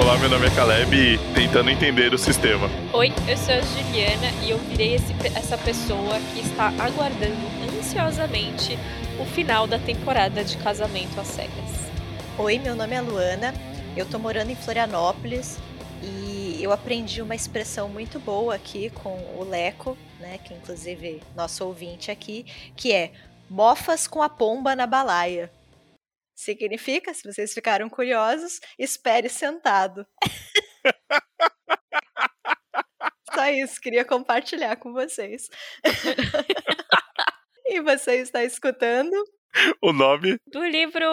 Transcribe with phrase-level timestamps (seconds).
[0.00, 2.70] Olá, meu nome é Caleb e tentando entender o sistema.
[2.92, 7.34] Oi, eu sou a Juliana e eu virei esse, essa pessoa que está aguardando
[7.76, 8.78] ansiosamente
[9.20, 11.90] o final da temporada de Casamento às Cegas.
[12.38, 13.52] Oi, meu nome é Luana,
[13.96, 15.58] eu tô morando em Florianópolis
[16.00, 21.64] e eu aprendi uma expressão muito boa aqui com o Leco, né, que inclusive nosso
[21.64, 22.46] ouvinte aqui,
[22.76, 23.10] que é
[23.50, 25.50] mofas com a pomba na balaia.
[26.38, 30.06] Significa, se vocês ficaram curiosos, espere sentado.
[33.34, 35.50] Só isso, queria compartilhar com vocês.
[37.66, 39.12] e você está escutando
[39.82, 41.04] o nome do livro.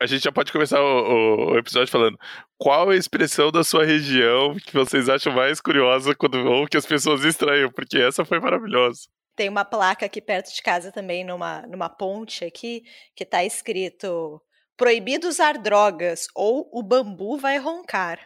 [0.00, 2.18] a gente já pode começar o, o, episódio falando
[2.58, 6.86] qual a expressão da sua região que vocês acham mais curiosa quando, ou que as
[6.86, 9.02] pessoas estranham, porque essa foi maravilhosa.
[9.36, 12.82] Tem uma placa aqui perto de casa também, numa, numa ponte aqui,
[13.14, 14.40] que está escrito
[14.76, 18.18] proibido usar drogas ou o bambu vai roncar.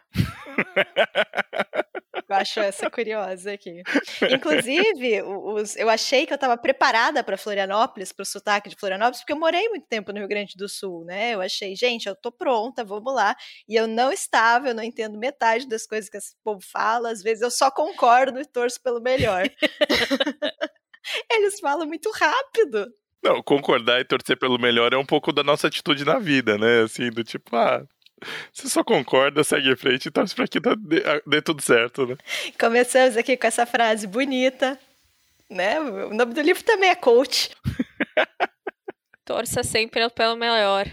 [2.29, 3.83] eu acho essa curiosa aqui.
[4.31, 9.21] Inclusive, os, eu achei que eu estava preparada para Florianópolis, para o sotaque de Florianópolis,
[9.21, 11.35] porque eu morei muito tempo no Rio Grande do Sul, né?
[11.35, 13.37] Eu achei, gente, eu tô pronta, vamos lá.
[13.69, 17.23] E eu não estava, eu não entendo metade das coisas que esse povo fala, às
[17.23, 19.45] vezes eu só concordo e torço pelo melhor.
[21.31, 22.87] Eles falam muito rápido.
[23.23, 26.83] Não, concordar e torcer pelo melhor é um pouco da nossa atitude na vida, né?
[26.83, 27.85] Assim, do tipo, ah,
[28.53, 32.17] você só concorda, segue em frente e torce pra que dê, dê tudo certo, né?
[32.59, 34.79] Começamos aqui com essa frase bonita,
[35.51, 35.81] né?
[35.81, 37.51] O nome do livro também é coach.
[39.25, 40.87] Torça sempre pelo melhor.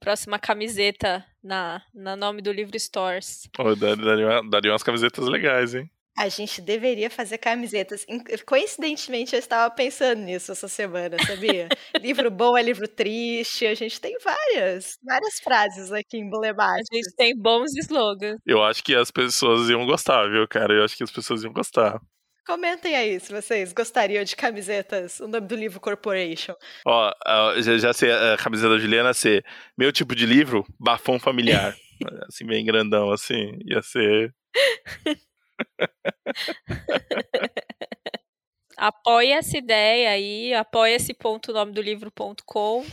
[0.00, 3.48] Próxima camiseta na, na nome do livro Stores.
[3.58, 5.90] Oh, daria, daria umas camisetas legais, hein?
[6.18, 8.04] A gente deveria fazer camisetas.
[8.44, 11.68] Coincidentemente, eu estava pensando nisso essa semana, sabia?
[12.02, 13.64] livro bom é livro triste.
[13.64, 16.88] A gente tem várias, várias frases aqui emblemáticas.
[16.90, 18.40] A gente tem bons slogans.
[18.44, 20.74] Eu acho que as pessoas iam gostar, viu, cara?
[20.74, 22.00] Eu acho que as pessoas iam gostar.
[22.44, 25.20] Comentem aí se vocês gostariam de camisetas.
[25.20, 26.54] O nome do livro Corporation.
[26.84, 27.12] Ó,
[27.60, 29.44] já, já sei a camiseta da Juliana ser
[29.78, 31.76] meu tipo de livro, bafão familiar.
[32.26, 33.56] assim, bem grandão, assim.
[33.66, 34.34] Ia ser.
[38.76, 42.86] apoia essa ideia aí, apoia esse ponto nome do livro.com.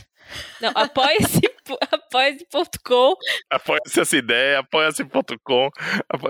[0.60, 1.40] Não, apoia-se
[1.90, 3.14] apoia-se.com.
[3.50, 5.70] Apoia-se essa ideia, apoia-se.com.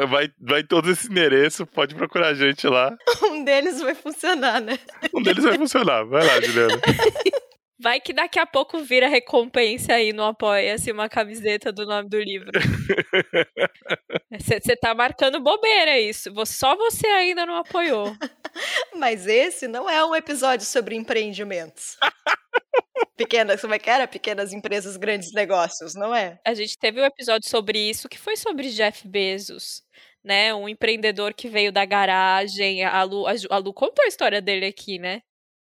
[0.09, 2.95] Vai, vai todo esse endereço, pode procurar a gente lá.
[3.27, 4.79] Um deles vai funcionar, né?
[5.15, 6.05] Um deles vai funcionar.
[6.05, 6.81] Vai lá, Juliana.
[7.79, 12.19] Vai que daqui a pouco vira recompensa aí no Apoia-se uma camiseta do nome do
[12.19, 12.51] livro.
[14.33, 16.33] Você tá marcando bobeira isso.
[16.47, 18.17] Só você ainda não apoiou.
[18.97, 21.97] Mas esse não é um episódio sobre empreendimentos.
[23.17, 24.09] Pequenas, como é que era?
[24.09, 26.39] Pequenas empresas, grandes negócios, não é?
[26.47, 29.83] A gente teve um episódio sobre isso que foi sobre Jeff Bezos.
[30.25, 34.67] Né, um empreendedor que veio da garagem, a Lu, a Lu contou a história dele
[34.67, 35.23] aqui, né?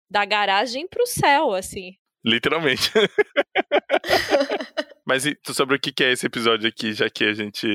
[0.09, 1.97] Da garagem pro céu, assim.
[2.25, 2.91] Literalmente.
[5.05, 7.67] Mas sobre o que é esse episódio aqui, já que a gente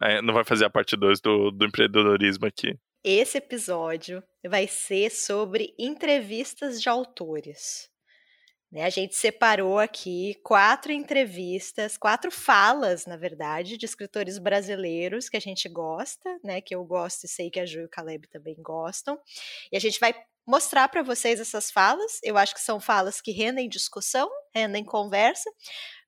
[0.00, 2.78] né, não vai fazer a parte 2 do, do empreendedorismo aqui?
[3.02, 7.90] Esse episódio vai ser sobre entrevistas de autores.
[8.70, 15.36] Né, a gente separou aqui quatro entrevistas, quatro falas, na verdade, de escritores brasileiros que
[15.36, 16.60] a gente gosta, né?
[16.60, 19.18] Que eu gosto e sei que a Ju e o Caleb também gostam.
[19.70, 20.12] E a gente vai
[20.46, 22.18] mostrar para vocês essas falas.
[22.22, 25.50] Eu acho que são falas que rendem discussão, rendem conversa.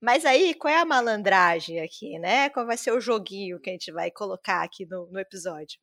[0.00, 2.50] Mas aí, qual é a malandragem aqui, né?
[2.50, 5.78] Qual vai ser o joguinho que a gente vai colocar aqui no, no episódio?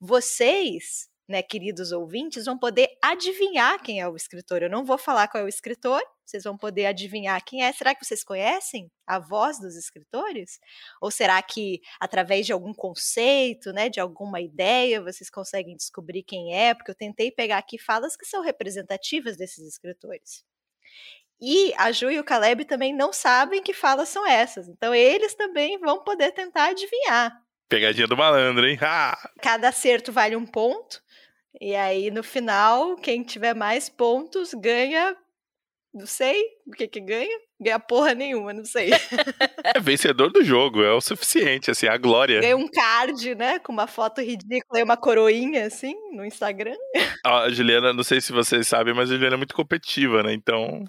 [0.00, 4.62] Vocês né, queridos ouvintes, vão poder adivinhar quem é o escritor.
[4.62, 7.72] Eu não vou falar qual é o escritor, vocês vão poder adivinhar quem é.
[7.72, 10.58] Será que vocês conhecem a voz dos escritores?
[11.00, 16.54] Ou será que através de algum conceito, né, de alguma ideia, vocês conseguem descobrir quem
[16.54, 16.74] é?
[16.74, 20.44] Porque eu tentei pegar aqui falas que são representativas desses escritores.
[21.40, 24.68] E a Ju e o Caleb também não sabem que falas são essas.
[24.68, 27.32] Então eles também vão poder tentar adivinhar.
[27.68, 28.78] Pegadinha do malandro, hein?
[28.82, 29.30] Ah!
[29.42, 31.00] Cada acerto vale um ponto.
[31.60, 35.16] E aí, no final, quem tiver mais pontos ganha.
[35.92, 37.38] Não sei o que que ganha.
[37.60, 38.90] Ganha porra nenhuma, não sei.
[39.64, 42.40] É vencedor do jogo, é o suficiente, assim, a glória.
[42.40, 43.58] Ganha um card, né?
[43.58, 46.76] Com uma foto ridícula e uma coroinha, assim, no Instagram.
[47.24, 50.32] A Juliana, não sei se vocês sabem, mas a Juliana é muito competitiva, né?
[50.32, 50.84] Então.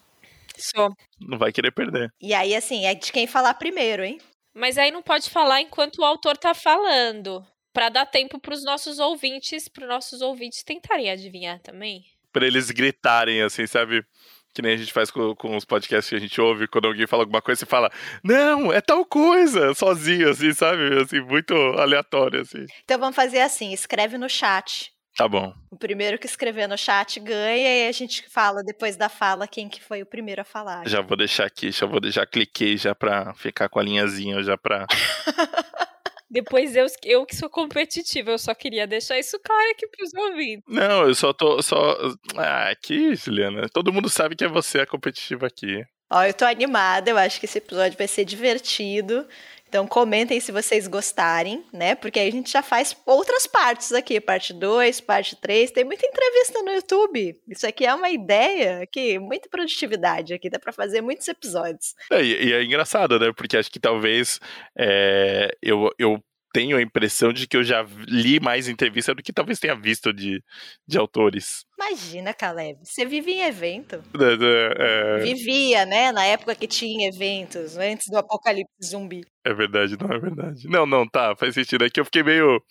[0.55, 0.89] Só.
[1.19, 2.11] Não vai querer perder.
[2.21, 4.19] E aí, assim, é de quem falar primeiro, hein?
[4.53, 7.43] Mas aí não pode falar enquanto o autor tá falando
[7.73, 12.03] para dar tempo para os nossos ouvintes, para nossos ouvintes tentarem adivinhar também.
[12.31, 14.05] Para eles gritarem assim, sabe?
[14.53, 17.07] que nem a gente faz com, com os podcasts que a gente ouve, quando alguém
[17.07, 17.91] fala alguma coisa, você fala,
[18.23, 21.01] não, é tal coisa, sozinho, assim, sabe?
[21.01, 22.65] Assim, muito aleatório, assim.
[22.83, 24.91] Então vamos fazer assim, escreve no chat.
[25.15, 25.53] Tá bom.
[25.69, 29.67] O primeiro que escrever no chat ganha e a gente fala depois da fala quem
[29.67, 30.87] que foi o primeiro a falar.
[30.87, 34.57] Já vou deixar aqui, já vou já cliquei já pra ficar com a linhazinha já
[34.57, 34.87] pra
[36.29, 40.63] Depois eu, eu que sou competitiva, eu só queria deixar isso claro aqui pros ouvintes.
[40.67, 41.61] Não, eu só tô.
[41.61, 41.97] Só...
[42.35, 43.67] Ah, aqui, Juliana.
[43.69, 45.83] Todo mundo sabe que é você a competitiva aqui.
[46.11, 49.27] Ó, eu tô animada, eu acho que esse episódio vai ser divertido.
[49.69, 51.93] Então comentem se vocês gostarem, né?
[51.93, 56.07] Porque aí a gente já faz outras partes aqui, parte 2, parte 3, tem muita
[56.07, 57.39] entrevista no YouTube.
[57.47, 61.93] Isso aqui é uma ideia que muita produtividade aqui, dá para fazer muitos episódios.
[62.11, 63.31] É, e, é engraçado, né?
[63.31, 64.39] Porque acho que talvez
[64.75, 69.33] é, eu, eu tenho a impressão de que eu já li mais entrevista do que
[69.33, 70.43] talvez tenha visto de,
[70.87, 71.65] de autores.
[71.79, 74.03] Imagina, Caleb, você vive em evento.
[74.19, 75.23] É, é...
[75.23, 76.11] Vivia, né?
[76.11, 79.21] Na época que tinha eventos, antes do apocalipse zumbi.
[79.45, 80.67] É verdade, não é verdade.
[80.67, 81.85] Não, não, tá, faz sentido.
[81.85, 82.61] É que eu fiquei meio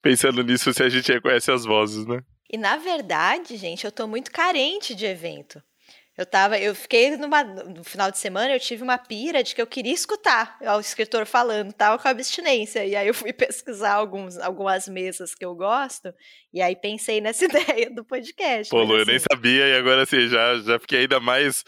[0.00, 2.22] pensando nisso se a gente reconhece as vozes, né?
[2.50, 5.62] E na verdade, gente, eu tô muito carente de evento.
[6.16, 9.60] Eu tava, eu fiquei numa, no final de semana, eu tive uma pira de que
[9.60, 12.86] eu queria escutar o escritor falando, tava com abstinência.
[12.86, 16.14] E aí eu fui pesquisar alguns, algumas mesas que eu gosto,
[16.54, 18.70] e aí pensei nessa ideia do podcast.
[18.70, 19.00] Pô, Lu, assim...
[19.00, 21.64] eu nem assim sabia, e agora assim, já, já fiquei ainda mais.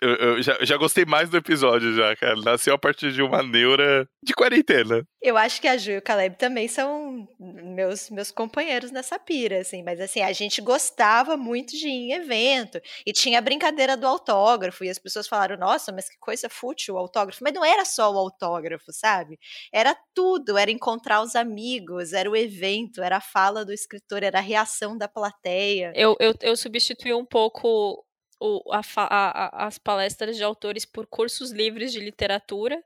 [0.00, 2.36] Eu, eu já, já gostei mais do episódio, já, cara.
[2.36, 5.06] Nasceu a partir de uma neura de quarentena.
[5.20, 9.60] Eu acho que a Ju e o Caleb também são meus, meus companheiros nessa pira,
[9.60, 13.96] assim, mas assim, a gente gostava muito de ir em evento, e tinha brincadeira brincadeira
[13.96, 17.42] do autógrafo, e as pessoas falaram, nossa, mas que coisa fútil o autógrafo.
[17.42, 19.38] Mas não era só o autógrafo, sabe?
[19.72, 24.38] Era tudo, era encontrar os amigos, era o evento, era a fala do escritor, era
[24.38, 25.92] a reação da plateia.
[25.94, 28.04] Eu, eu, eu substituí um pouco
[28.40, 32.82] o, a, a, as palestras de autores por cursos livres de literatura,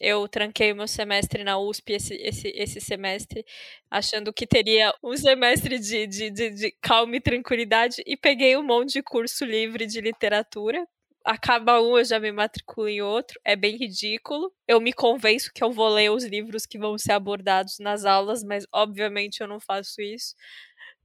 [0.00, 3.44] eu tranquei o meu semestre na USP esse, esse, esse semestre,
[3.90, 8.62] achando que teria um semestre de, de, de, de calma e tranquilidade, e peguei um
[8.62, 10.88] monte de curso livre de literatura.
[11.30, 13.40] Acaba um, eu já me matriculo em outro.
[13.44, 14.52] É bem ridículo.
[14.66, 18.42] Eu me convenço que eu vou ler os livros que vão ser abordados nas aulas,
[18.42, 20.34] mas obviamente eu não faço isso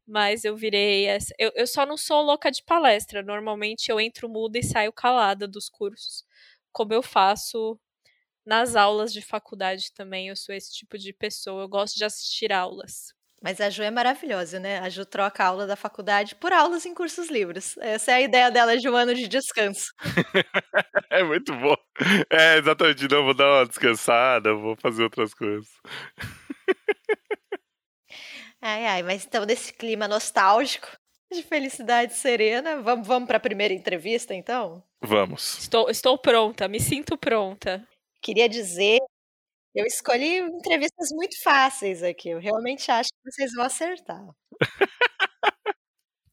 [0.07, 1.33] mas eu virei essa.
[1.39, 3.23] Eu, eu só não sou louca de palestra.
[3.23, 6.23] Normalmente eu entro muda e saio calada dos cursos,
[6.71, 7.79] como eu faço
[8.45, 12.51] nas aulas de faculdade também, eu sou esse tipo de pessoa, eu gosto de assistir
[12.53, 13.13] aulas.
[13.41, 14.79] Mas a Ju é maravilhosa, né?
[14.79, 17.77] A Ju troca a aula da faculdade por aulas em cursos livres.
[17.77, 19.93] Essa é a ideia dela de um ano de descanso.
[21.11, 21.75] é muito bom.
[22.29, 23.07] É, exatamente.
[23.07, 25.69] Não, vou dar uma descansada, vou fazer outras coisas.
[28.61, 30.87] ai, ai, mas então, nesse clima nostálgico,
[31.31, 34.83] de felicidade serena, vamos, vamos para a primeira entrevista, então?
[35.01, 35.59] Vamos.
[35.59, 37.85] Estou, estou pronta, me sinto pronta
[38.25, 38.99] queria dizer,
[39.75, 42.29] eu escolhi entrevistas muito fáceis aqui.
[42.29, 44.23] Eu realmente acho que vocês vão acertar.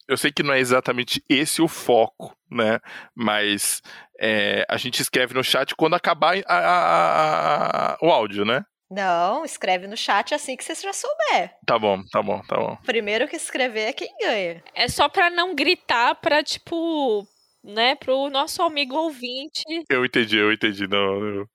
[0.08, 2.78] eu sei que não é exatamente esse o foco, né?
[3.14, 3.82] Mas
[4.20, 8.64] é, a gente escreve no chat quando acabar a, a, a, o áudio, né?
[8.88, 11.56] Não, escreve no chat assim que você já souber.
[11.66, 12.76] Tá bom, tá bom, tá bom.
[12.84, 14.62] Primeiro que escrever é quem ganha.
[14.74, 17.26] É só pra não gritar pra, tipo,
[17.64, 19.62] né, pro nosso amigo ouvinte.
[19.88, 20.86] Eu entendi, eu entendi.
[20.86, 21.48] Não, eu,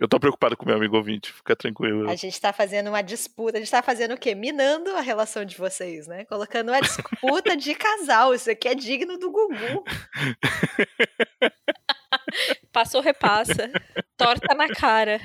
[0.00, 2.10] eu tô preocupado com meu amigo ouvinte, fica tranquilo.
[2.10, 4.34] A gente tá fazendo uma disputa, a gente tá fazendo o quê?
[4.34, 6.24] Minando a relação de vocês, né?
[6.24, 8.34] Colocando uma disputa de casal.
[8.34, 9.84] Isso aqui é digno do Gugu.
[12.72, 13.70] Passou, repassa.
[14.16, 15.20] Torta na cara.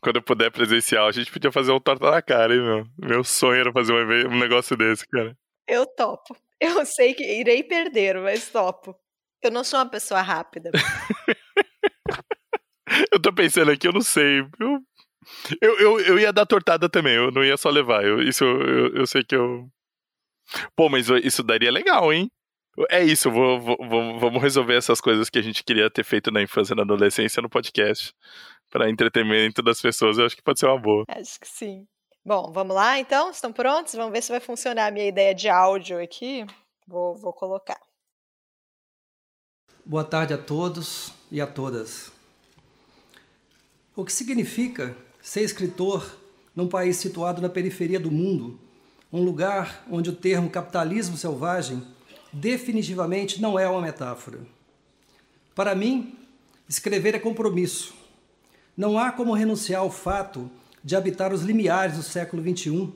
[0.00, 2.86] Quando eu puder presencial, a gente podia fazer um torta na cara, hein, meu?
[2.98, 5.36] Meu sonho era fazer um negócio desse, cara.
[5.68, 6.36] Eu topo.
[6.60, 8.94] Eu sei que irei perder, mas topo.
[9.40, 10.72] Eu não sou uma pessoa rápida.
[13.12, 14.40] eu tô pensando aqui, eu não sei.
[14.60, 14.80] Eu,
[15.60, 18.04] eu, eu, eu, ia dar tortada também, eu não ia só levar.
[18.04, 19.68] Eu, isso eu, eu sei que eu.
[20.76, 22.30] Pô, mas isso daria legal, hein?
[22.90, 23.76] É isso, vou, vou,
[24.18, 27.40] vamos resolver essas coisas que a gente queria ter feito na infância e na adolescência
[27.40, 28.12] no podcast.
[28.70, 31.04] Para entretenimento das pessoas, eu acho que pode ser uma boa.
[31.08, 31.86] Acho que sim.
[32.24, 33.30] Bom, vamos lá então?
[33.30, 33.94] Estão prontos?
[33.94, 36.44] Vamos ver se vai funcionar a minha ideia de áudio aqui.
[36.86, 37.78] Vou, vou colocar.
[39.84, 42.13] Boa tarde a todos e a todas.
[43.96, 46.18] O que significa ser escritor
[46.54, 48.58] num país situado na periferia do mundo,
[49.12, 51.80] um lugar onde o termo capitalismo selvagem
[52.32, 54.40] definitivamente não é uma metáfora.
[55.54, 56.18] Para mim,
[56.68, 57.94] escrever é compromisso.
[58.76, 60.50] Não há como renunciar ao fato
[60.82, 62.92] de habitar os limiares do século XXI,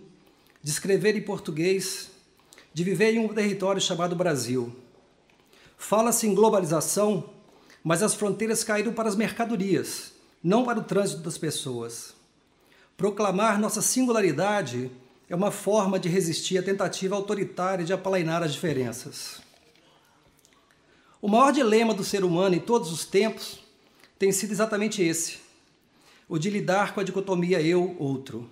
[0.60, 2.10] de escrever em português,
[2.74, 4.74] de viver em um território chamado Brasil.
[5.76, 7.30] Fala-se em globalização,
[7.84, 12.14] mas as fronteiras caíram para as mercadorias, não para o trânsito das pessoas.
[12.96, 14.90] Proclamar nossa singularidade
[15.28, 19.40] é uma forma de resistir à tentativa autoritária de aplainar as diferenças.
[21.20, 23.58] O maior dilema do ser humano em todos os tempos
[24.18, 25.38] tem sido exatamente esse:
[26.28, 28.48] o de lidar com a dicotomia eu-outro.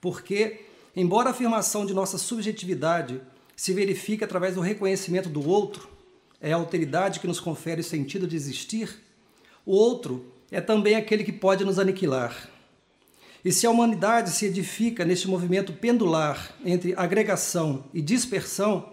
[0.00, 3.20] Porque, embora a afirmação de nossa subjetividade
[3.56, 5.88] se verifique através do reconhecimento do outro,
[6.40, 9.00] é a alteridade que nos confere o sentido de existir,
[9.64, 12.48] o outro é também aquele que pode nos aniquilar.
[13.44, 18.88] E se a humanidade se edifica neste movimento pendular entre agregação e dispersão,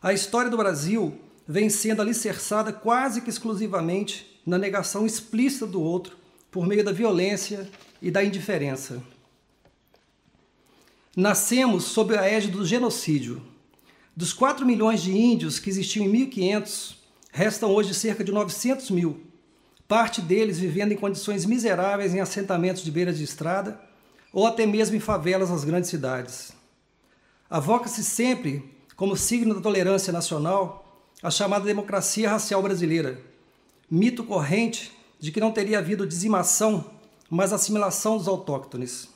[0.00, 6.16] a história do Brasil vem sendo alicerçada quase que exclusivamente na negação explícita do outro
[6.52, 7.68] por meio da violência
[8.00, 9.02] e da indiferença.
[11.16, 13.42] Nascemos sob a égide do genocídio,
[14.16, 16.96] dos 4 milhões de índios que existiam em 1500,
[17.32, 19.31] restam hoje cerca de 900 mil,
[19.88, 23.80] parte deles vivendo em condições miseráveis em assentamentos de beira de estrada
[24.32, 26.52] ou até mesmo em favelas nas grandes cidades.
[27.50, 30.82] Avoca-se sempre, como signo da tolerância nacional,
[31.22, 33.20] a chamada democracia racial brasileira,
[33.90, 36.90] mito corrente de que não teria havido dizimação,
[37.28, 39.08] mas assimilação dos autóctones.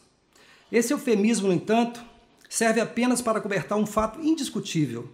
[0.71, 2.05] Esse eufemismo, no entanto,
[2.49, 5.09] serve apenas para cobertar um fato indiscutível.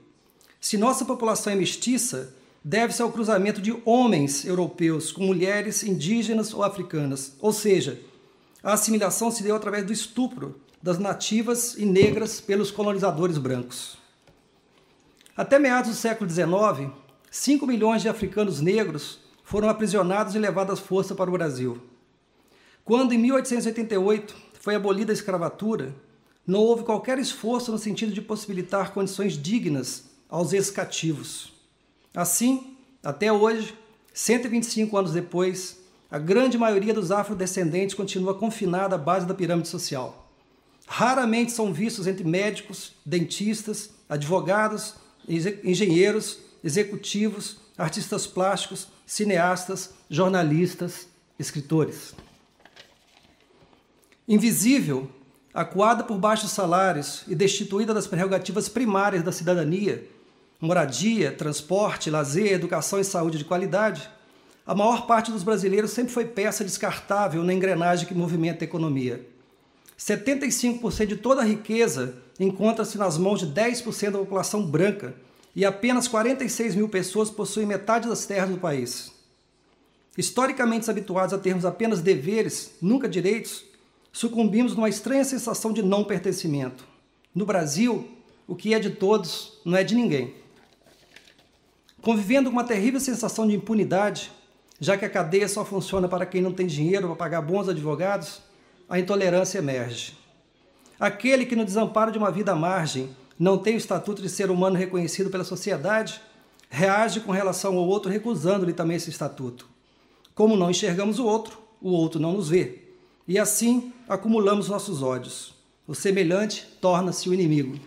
[0.61, 6.63] Se nossa população é mestiça, deve-se ao cruzamento de homens europeus com mulheres indígenas ou
[6.63, 8.01] africanas, ou seja,
[8.63, 13.97] a assimilação se deu através do estupro das nativas e negras pelos colonizadores brancos.
[15.37, 16.91] Até meados do século XIX,
[17.31, 21.81] 5 milhões de africanos negros foram aprisionados e levados à força para o Brasil.
[22.85, 25.95] Quando, em 1888, foi abolida a escravatura,
[26.47, 31.52] não houve qualquer esforço no sentido de possibilitar condições dignas aos ex-cativos.
[32.15, 33.75] Assim, até hoje,
[34.13, 35.79] 125 anos depois,
[36.11, 40.31] a grande maioria dos afrodescendentes continua confinada à base da pirâmide social.
[40.87, 44.97] Raramente são vistos entre médicos, dentistas, advogados,
[45.65, 52.15] engenheiros, executivos, artistas plásticos, cineastas, jornalistas, escritores.
[54.29, 55.09] Invisível
[55.55, 60.09] acuada por baixos salários e destituída das prerrogativas primárias da cidadania,
[60.63, 64.09] moradia, transporte, lazer, educação e saúde de qualidade,
[64.65, 69.27] a maior parte dos brasileiros sempre foi peça descartável na engrenagem que movimenta a economia.
[69.99, 75.17] 75% de toda a riqueza encontra-se nas mãos de 10% da população branca
[75.55, 79.13] e apenas 46 mil pessoas possuem metade das terras do país.
[80.17, 83.65] Historicamente habituados a termos apenas deveres, nunca direitos,
[84.13, 86.87] sucumbimos numa estranha sensação de não pertencimento.
[87.35, 88.09] No Brasil,
[88.47, 90.42] o que é de todos não é de ninguém.
[92.03, 94.33] Convivendo com uma terrível sensação de impunidade,
[94.81, 98.43] já que a cadeia só funciona para quem não tem dinheiro para pagar bons advogados,
[98.89, 100.19] a intolerância emerge.
[100.99, 104.51] Aquele que, no desamparo de uma vida à margem, não tem o estatuto de ser
[104.51, 106.21] humano reconhecido pela sociedade,
[106.69, 109.69] reage com relação ao outro recusando-lhe também esse estatuto.
[110.35, 112.83] Como não enxergamos o outro, o outro não nos vê.
[113.29, 115.55] E assim acumulamos nossos ódios.
[115.87, 117.79] O semelhante torna-se o inimigo.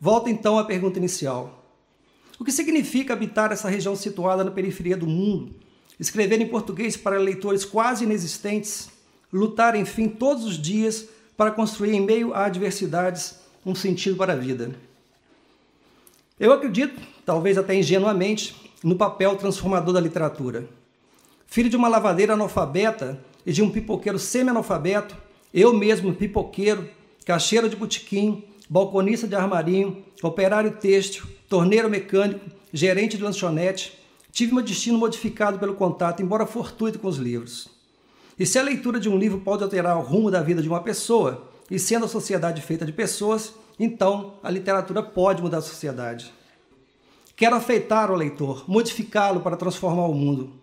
[0.00, 1.61] Volta então à pergunta inicial.
[2.42, 5.54] O que significa habitar essa região situada na periferia do mundo?
[6.00, 8.90] Escrever em português para leitores quase inexistentes?
[9.32, 11.06] Lutar, enfim, todos os dias
[11.36, 14.74] para construir em meio a adversidades um sentido para a vida?
[16.36, 20.68] Eu acredito, talvez até ingenuamente, no papel transformador da literatura.
[21.46, 25.16] Filho de uma lavadeira analfabeta, e de um pipoqueiro semi-analfabeto,
[25.54, 26.90] eu mesmo pipoqueiro,
[27.24, 32.40] caixeiro de botequim, balconista de armarinho, operário têxtil, torneiro mecânico,
[32.72, 33.92] gerente de lanchonete,
[34.32, 37.68] tive meu destino modificado pelo contato, embora fortuito com os livros.
[38.38, 40.80] E se a leitura de um livro pode alterar o rumo da vida de uma
[40.80, 46.32] pessoa, e sendo a sociedade feita de pessoas, então a literatura pode mudar a sociedade.
[47.36, 50.54] Quero afeitar o leitor, modificá-lo para transformar o mundo.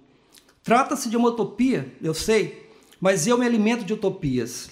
[0.63, 2.67] Trata-se de uma utopia, eu sei,
[2.99, 4.71] mas eu me alimento de utopias,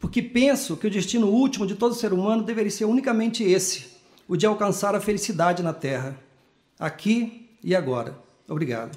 [0.00, 3.91] porque penso que o destino último de todo ser humano deveria ser unicamente esse,
[4.32, 6.16] o de alcançar a felicidade na Terra,
[6.80, 8.16] aqui e agora.
[8.48, 8.96] Obrigado.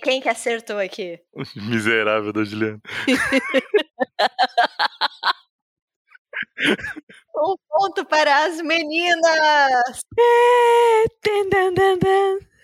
[0.00, 1.18] Quem que acertou aqui?
[1.56, 2.80] Miserável da Juliana.
[8.08, 10.00] um para as meninas!
[10.18, 11.04] É,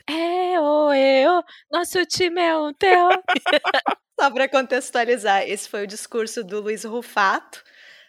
[0.07, 3.23] é, oh, é, terror, nosso time é um terror.
[4.19, 7.63] Só para contextualizar, esse foi o discurso do Luiz Rufato,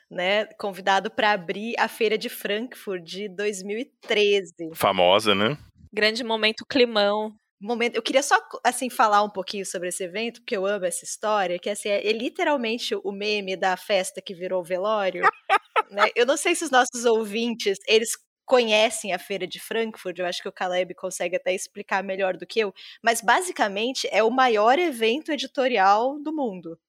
[0.09, 4.71] né, convidado para abrir a feira de Frankfurt de 2013.
[4.73, 5.57] Famosa, né?
[5.91, 7.33] Grande momento climão.
[7.65, 11.03] Momento, eu queria só assim falar um pouquinho sobre esse evento, porque eu amo essa
[11.03, 15.23] história, que assim, é, é literalmente o meme da festa que virou velório.
[15.89, 16.09] né?
[16.15, 18.11] Eu não sei se os nossos ouvintes, eles
[18.45, 22.45] conhecem a feira de Frankfurt, eu acho que o Caleb consegue até explicar melhor do
[22.45, 22.71] que eu,
[23.03, 26.79] mas basicamente é o maior evento editorial do mundo.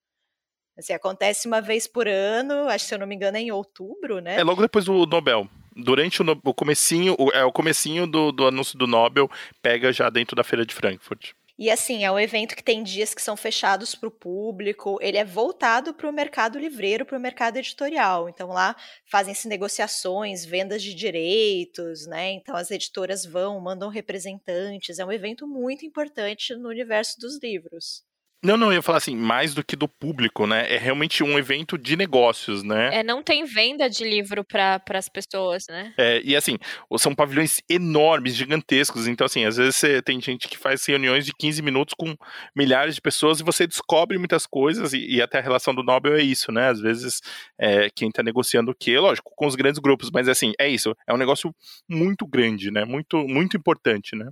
[0.78, 3.50] Assim, acontece uma vez por ano, acho que se eu não me engano é em
[3.50, 4.37] outubro, né?
[4.38, 5.49] É logo depois do Nobel.
[5.76, 9.30] Durante o, o comecinho, o, é o comecinho do, do anúncio do Nobel,
[9.62, 11.33] pega já dentro da feira de Frankfurt.
[11.59, 15.16] E assim, é um evento que tem dias que são fechados para o público, ele
[15.16, 18.28] é voltado para o mercado livreiro, para o mercado editorial.
[18.28, 22.33] Então lá fazem-se negociações, vendas de direitos, né?
[22.33, 24.99] Então as editoras vão, mandam representantes.
[24.99, 28.05] É um evento muito importante no universo dos livros.
[28.44, 30.72] Não, não, eu ia falar assim, mais do que do público, né?
[30.72, 32.90] É realmente um evento de negócios, né?
[32.92, 35.94] É, não tem venda de livro para as pessoas, né?
[35.96, 36.58] É, e assim,
[36.98, 39.08] são pavilhões enormes, gigantescos.
[39.08, 42.14] Então, assim, às vezes você tem gente que faz reuniões de 15 minutos com
[42.54, 46.14] milhares de pessoas e você descobre muitas coisas, e, e até a relação do Nobel
[46.14, 46.68] é isso, né?
[46.68, 47.20] Às vezes,
[47.58, 48.98] é, quem tá negociando o quê?
[48.98, 50.94] Lógico, com os grandes grupos, mas assim, é isso.
[51.08, 51.54] É um negócio
[51.88, 52.84] muito grande, né?
[52.84, 54.30] Muito, muito importante, né?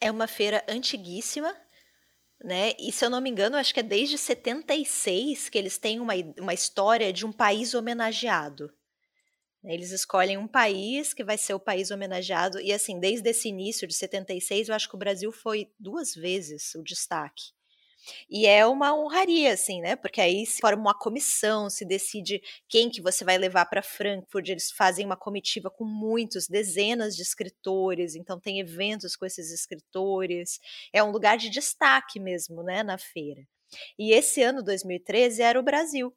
[0.00, 1.54] É uma feira antiguíssima,
[2.42, 2.72] né?
[2.78, 6.14] E se eu não me engano, acho que é desde 76 que eles têm uma,
[6.38, 8.70] uma história de um país homenageado.
[9.64, 13.86] Eles escolhem um país que vai ser o país homenageado, e assim, desde esse início
[13.86, 17.55] de 76, eu acho que o Brasil foi duas vezes o destaque.
[18.28, 19.96] E é uma honraria, assim, né?
[19.96, 24.48] Porque aí se forma uma comissão, se decide quem que você vai levar para Frankfurt.
[24.48, 30.58] Eles fazem uma comitiva com muitos, dezenas de escritores, então tem eventos com esses escritores.
[30.92, 33.42] É um lugar de destaque mesmo, né, na feira.
[33.98, 36.14] E esse ano, 2013, era o Brasil.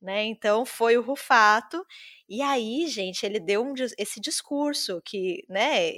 [0.00, 0.24] Né?
[0.26, 1.84] Então foi o Rufato.
[2.28, 5.90] E aí, gente, ele deu um, esse discurso que, né?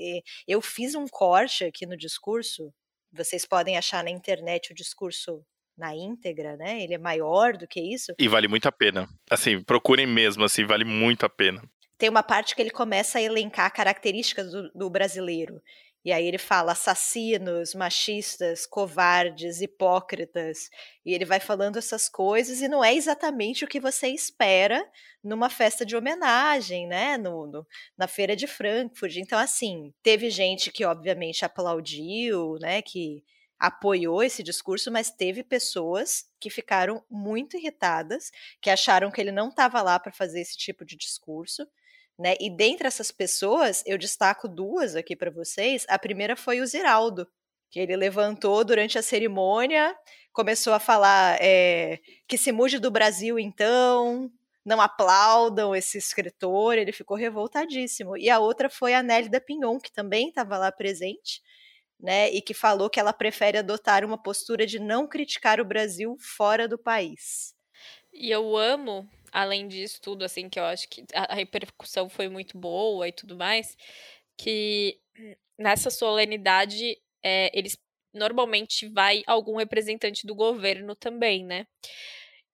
[0.49, 2.73] Eu fiz um corte aqui no discurso
[3.13, 5.45] vocês podem achar na internet o discurso
[5.77, 6.83] na íntegra, né?
[6.83, 8.13] Ele é maior do que isso.
[8.19, 9.09] E vale muito a pena.
[9.31, 11.63] Assim, procurem mesmo, assim, vale muito a pena.
[11.97, 15.61] Tem uma parte que ele começa a elencar características do, do brasileiro.
[16.05, 20.71] E aí ele fala assassinos, machistas, covardes, hipócritas.
[21.05, 24.83] E ele vai falando essas coisas e não é exatamente o que você espera
[25.23, 27.19] numa festa de homenagem, né?
[27.19, 27.67] No, no,
[27.99, 29.17] na feira de Frankfurt.
[29.17, 32.81] Então, assim, teve gente que obviamente aplaudiu, né?
[32.81, 33.23] Que
[33.59, 39.51] apoiou esse discurso, mas teve pessoas que ficaram muito irritadas, que acharam que ele não
[39.51, 41.69] estava lá para fazer esse tipo de discurso
[42.21, 42.35] né?
[42.39, 45.87] E dentre essas pessoas, eu destaco duas aqui para vocês.
[45.89, 47.27] A primeira foi o Ziraldo,
[47.71, 49.97] que ele levantou durante a cerimônia,
[50.31, 54.31] começou a falar é, que se mude do Brasil então,
[54.63, 58.15] não aplaudam esse escritor, ele ficou revoltadíssimo.
[58.19, 61.41] E a outra foi a Nélida Pinhon, que também estava lá presente,
[61.99, 66.19] né, e que falou que ela prefere adotar uma postura de não criticar o Brasil
[66.19, 67.55] fora do país.
[68.13, 72.59] E eu amo além disso tudo, assim, que eu acho que a, repercussão foi muito
[72.59, 73.77] boa e tudo mais,
[74.37, 74.99] que
[75.59, 77.79] nessa solenidade é, eles
[78.13, 81.67] normalmente vai algum representante do governo também, né?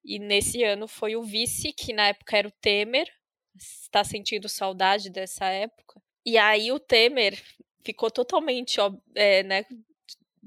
[0.03, 3.07] E nesse ano foi o vice, que na época era o Temer,
[3.55, 6.01] está sentindo saudade dessa época.
[6.25, 7.41] E aí o Temer
[7.83, 8.77] ficou totalmente
[9.15, 9.65] é, né,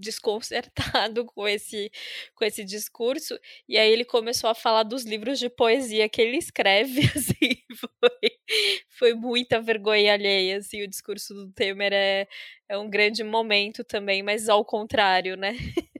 [0.00, 1.90] desconcertado com esse,
[2.34, 6.38] com esse discurso, e aí ele começou a falar dos livros de poesia que ele
[6.38, 8.30] escreve, assim, foi,
[8.88, 12.26] foi muita vergonha alheia, assim, o discurso do Temer é,
[12.68, 15.56] é um grande momento também, mas ao contrário, né?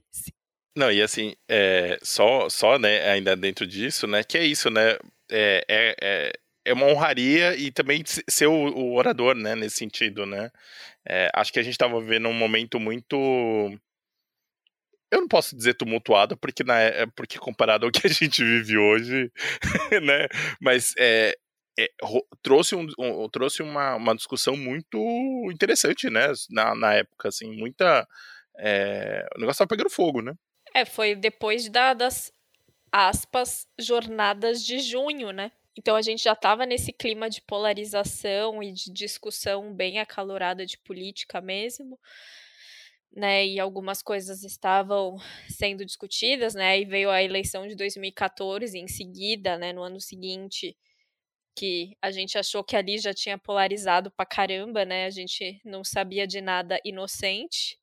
[0.77, 4.97] Não, e assim, é, só, só, né, ainda dentro disso, né, que é isso, né,
[5.31, 6.33] é, é, é,
[6.65, 10.51] é uma honraria e também ser o, o orador, né, nesse sentido, né,
[11.09, 13.17] é, acho que a gente estava vivendo um momento muito
[15.11, 18.79] eu não posso dizer tumultuado, porque, na, é, porque comparado ao que a gente vive
[18.79, 19.31] hoje,
[20.03, 20.29] né?
[20.61, 21.37] Mas é,
[21.79, 21.89] é,
[22.43, 24.99] trouxe, um, um, trouxe uma, uma discussão muito
[25.53, 26.33] interessante, né?
[26.51, 28.07] Na, na época, assim, muita.
[28.59, 30.35] É, o negócio tava pegando fogo, né?
[30.75, 32.33] É, foi depois da, das
[32.93, 35.51] aspas jornadas de junho, né?
[35.77, 40.77] Então a gente já estava nesse clima de polarização e de discussão bem acalorada de
[40.79, 41.99] política mesmo
[43.15, 45.17] né, e algumas coisas estavam
[45.51, 50.77] sendo discutidas, né, e veio a eleição de 2014 em seguida, né, no ano seguinte,
[51.57, 55.85] que a gente achou que ali já tinha polarizado pra caramba, né, a gente não
[55.85, 57.79] sabia de nada inocente,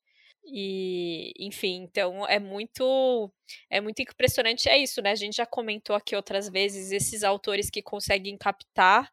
[0.50, 3.30] E, enfim, então é muito
[3.70, 4.68] é muito impressionante.
[4.68, 5.10] É isso, né?
[5.12, 9.10] A gente já comentou aqui outras vezes esses autores que conseguem captar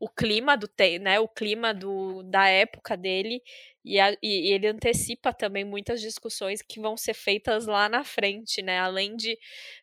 [0.00, 0.68] o clima do
[1.00, 3.40] né, o clima do, da época dele
[3.84, 8.62] e, a, e, ele antecipa também muitas discussões que vão ser feitas lá na frente,
[8.62, 8.78] né?
[8.78, 9.38] Além de,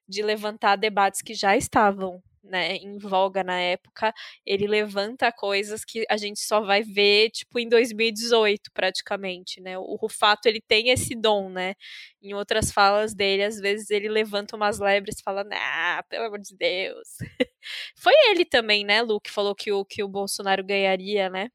[0.07, 4.13] de levantar debates que já estavam né, em voga na época,
[4.45, 9.77] ele levanta coisas que a gente só vai ver, tipo, em 2018, praticamente, né?
[9.77, 11.75] O Rufato, ele tem esse dom, né?
[12.21, 16.39] Em outras falas dele, às vezes ele levanta umas lebres e fala, ah, pelo amor
[16.39, 17.07] de Deus.
[17.95, 21.49] foi ele também, né, Lu, que falou que o, que o Bolsonaro ganharia, né?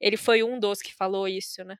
[0.00, 1.76] Ele foi um dos que falou isso, né?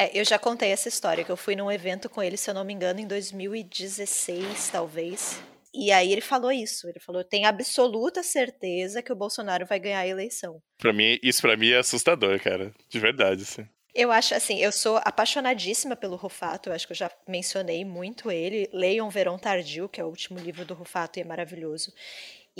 [0.00, 2.54] É, eu já contei essa história, que eu fui num evento com ele, se eu
[2.54, 5.38] não me engano, em 2016, talvez.
[5.74, 9.98] E aí ele falou isso, ele falou, tem absoluta certeza que o Bolsonaro vai ganhar
[9.98, 10.62] a eleição.
[10.78, 13.68] Para mim, isso para mim é assustador, cara, de verdade, assim.
[13.94, 18.30] Eu acho assim, eu sou apaixonadíssima pelo Rufato, eu acho que eu já mencionei muito
[18.30, 18.70] ele.
[18.72, 21.92] Leiam Verão Tardio, que é o último livro do Rufato e é maravilhoso.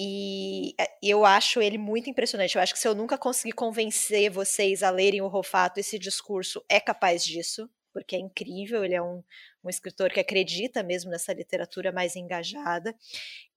[0.02, 2.56] E eu acho ele muito impressionante.
[2.56, 6.64] Eu acho que se eu nunca conseguir convencer vocês a lerem o Rufato, esse discurso
[6.70, 8.82] é capaz disso, porque é incrível.
[8.82, 9.22] Ele é um,
[9.62, 12.96] um escritor que acredita mesmo nessa literatura mais engajada.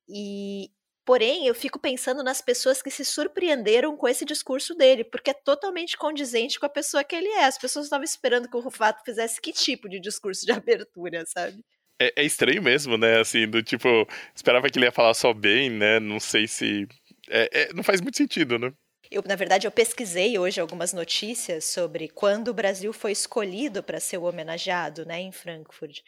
[0.06, 0.69] E,
[1.06, 5.34] Porém, eu fico pensando nas pessoas que se surpreenderam com esse discurso dele, porque é
[5.34, 7.45] totalmente condizente com a pessoa que ele é.
[7.45, 11.63] As pessoas estavam esperando que o Rufato fizesse que tipo de discurso de abertura, sabe?
[12.03, 13.19] É, é, estranho mesmo, né?
[13.19, 13.87] Assim, do tipo,
[14.35, 15.99] esperava que ele ia falar só bem, né?
[15.99, 16.87] Não sei se.
[17.29, 18.73] É, é, não faz muito sentido, né?
[19.09, 23.99] Eu, na verdade, eu pesquisei hoje algumas notícias sobre quando o Brasil foi escolhido para
[23.99, 25.99] ser o homenageado, né, em Frankfurt.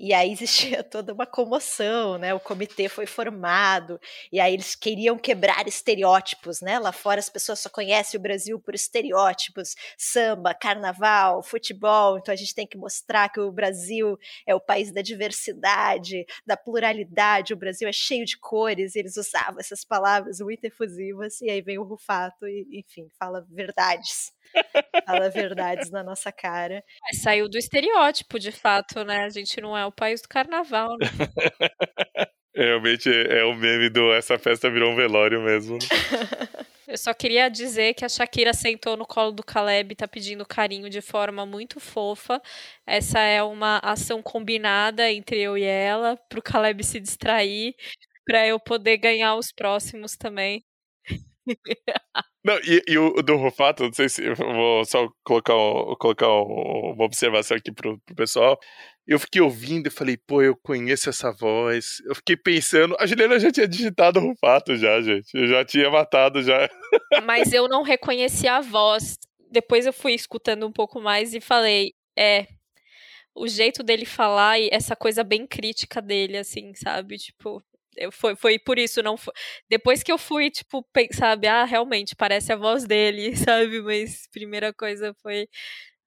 [0.00, 2.32] E aí existia toda uma comoção, né?
[2.32, 6.78] O comitê foi formado e aí eles queriam quebrar estereótipos, né?
[6.78, 12.16] Lá fora as pessoas só conhecem o Brasil por estereótipos, samba, carnaval, futebol.
[12.16, 16.56] Então a gente tem que mostrar que o Brasil é o país da diversidade, da
[16.56, 17.52] pluralidade.
[17.52, 18.94] O Brasil é cheio de cores.
[18.94, 23.44] E eles usavam essas palavras muito efusivas e aí vem o Rufato e, enfim, fala
[23.50, 24.32] verdades.
[25.06, 26.84] Fala verdades na nossa cara.
[27.10, 29.24] É, saiu do estereótipo, de fato, né?
[29.24, 31.06] A gente não é o país do carnaval, né?
[32.54, 35.78] Realmente é o meme do essa festa virou um velório mesmo.
[36.88, 40.46] Eu só queria dizer que a Shakira sentou no colo do Caleb e tá pedindo
[40.46, 42.40] carinho de forma muito fofa.
[42.86, 47.74] Essa é uma ação combinada entre eu e ela, pro Caleb se distrair,
[48.24, 50.64] para eu poder ganhar os próximos também.
[52.44, 55.54] Não, e, e, o do Rufato, não sei se eu vou só colocar,
[55.98, 58.58] colocar uma observação aqui pro, pro pessoal.
[59.06, 62.00] Eu fiquei ouvindo e falei, pô, eu conheço essa voz.
[62.06, 65.28] Eu fiquei pensando, a Juliana já tinha digitado o Rufato já, gente.
[65.34, 66.70] Eu já tinha matado já.
[67.24, 69.18] Mas eu não reconheci a voz.
[69.50, 72.46] Depois eu fui escutando um pouco mais e falei, é,
[73.34, 77.16] o jeito dele falar e essa coisa bem crítica dele, assim, sabe?
[77.16, 77.62] Tipo,
[78.12, 79.32] foi, foi por isso, não foi.
[79.68, 83.80] Depois que eu fui, tipo, sabe, ah, realmente, parece a voz dele, sabe?
[83.82, 85.48] Mas primeira coisa foi,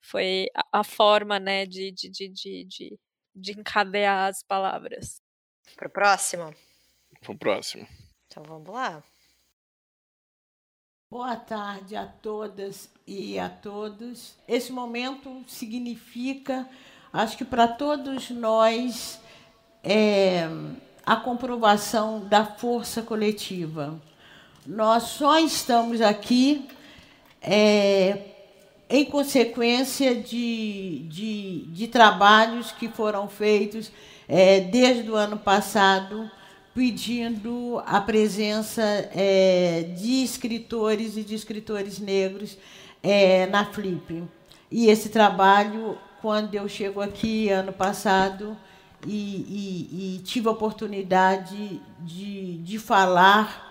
[0.01, 2.29] foi a, a forma, né, de, de, de,
[2.65, 2.99] de,
[3.35, 5.21] de, encadear as palavras.
[5.75, 6.53] Pro próximo?
[7.21, 7.87] Pro próximo.
[8.27, 9.03] Então vamos lá.
[11.09, 14.37] Boa tarde a todas e a todos.
[14.47, 16.69] Esse momento significa,
[17.11, 19.21] acho que para todos nós,
[19.83, 20.47] é,
[21.11, 24.01] a comprovação da força coletiva.
[24.65, 26.69] Nós só estamos aqui
[27.41, 28.17] é,
[28.89, 33.91] em consequência de, de, de, trabalhos que foram feitos
[34.25, 36.31] é, desde o ano passado,
[36.73, 38.81] pedindo a presença
[39.13, 42.57] é, de escritores e de escritores negros
[43.03, 44.23] é, na Flip.
[44.71, 48.55] E esse trabalho, quando eu chego aqui ano passado,
[49.05, 53.69] e, e, e tive a oportunidade de, de falar,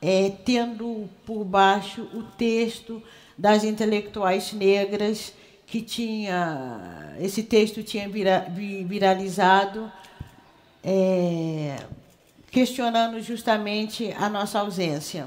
[0.00, 3.02] é, tendo por baixo o texto
[3.36, 5.32] das intelectuais negras
[5.66, 8.46] que tinha esse texto tinha vira,
[8.86, 9.90] viralizado
[10.82, 11.76] é,
[12.50, 15.26] questionando justamente a nossa ausência.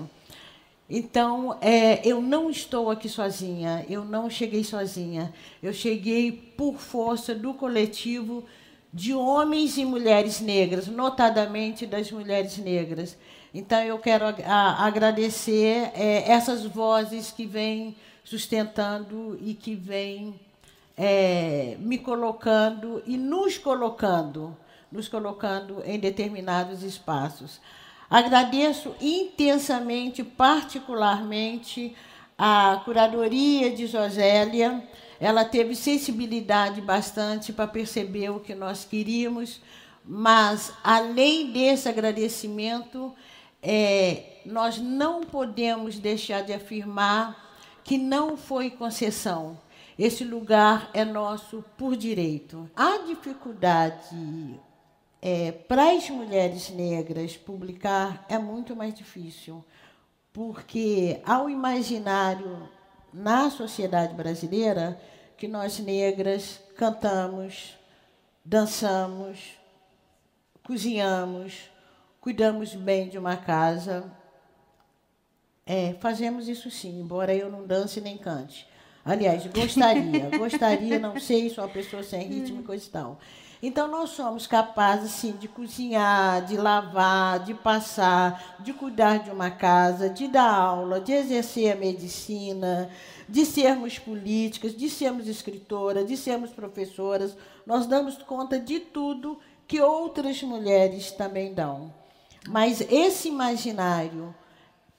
[0.90, 7.36] Então, é, eu não estou aqui sozinha, eu não cheguei sozinha, eu cheguei por força
[7.36, 8.44] do coletivo
[8.94, 13.18] de homens e mulheres negras, notadamente das mulheres negras.
[13.54, 14.26] Então, eu quero
[14.78, 20.40] agradecer é, essas vozes que vêm sustentando e que vêm
[20.98, 24.56] é, me colocando e nos colocando,
[24.92, 27.60] nos colocando em determinados espaços.
[28.10, 31.96] Agradeço intensamente, particularmente,
[32.38, 34.84] a curadoria de Josélia,
[35.20, 39.62] ela teve sensibilidade bastante para perceber o que nós queríamos,
[40.06, 43.14] mas além desse agradecimento,
[43.62, 47.50] é, nós não podemos deixar de afirmar
[47.84, 49.60] que não foi concessão.
[49.98, 52.70] Esse lugar é nosso por direito.
[52.74, 54.58] A dificuldade
[55.22, 59.64] é, para as mulheres negras publicar é muito mais difícil,
[60.32, 62.70] porque ao imaginário
[63.14, 65.00] na sociedade brasileira
[65.38, 67.78] que nós negras cantamos,
[68.44, 69.54] dançamos,
[70.64, 71.70] cozinhamos,
[72.20, 74.12] cuidamos bem de uma casa.
[75.66, 78.68] É, fazemos isso sim, embora eu não dance nem cante.
[79.06, 83.20] Aliás, gostaria, gostaria, não sei, sou uma pessoa sem ritmo e coisa e tal.
[83.62, 89.52] Então, nós somos capazes, sim, de cozinhar, de lavar, de passar, de cuidar de uma
[89.52, 92.90] casa, de dar aula, de exercer a medicina,
[93.28, 97.36] de sermos políticas, de sermos escritoras, de sermos professoras.
[97.66, 101.94] Nós damos conta de tudo que outras mulheres também dão.
[102.48, 104.34] Mas esse imaginário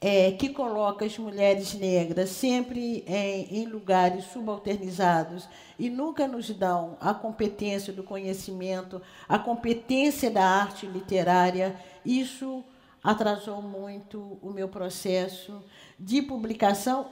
[0.00, 5.46] é, que coloca as mulheres negras sempre em, em lugares subalternizados
[5.78, 12.64] e nunca nos dão a competência do conhecimento, a competência da arte literária, isso
[13.04, 15.62] atrasou muito o meu processo
[15.98, 17.06] de publicação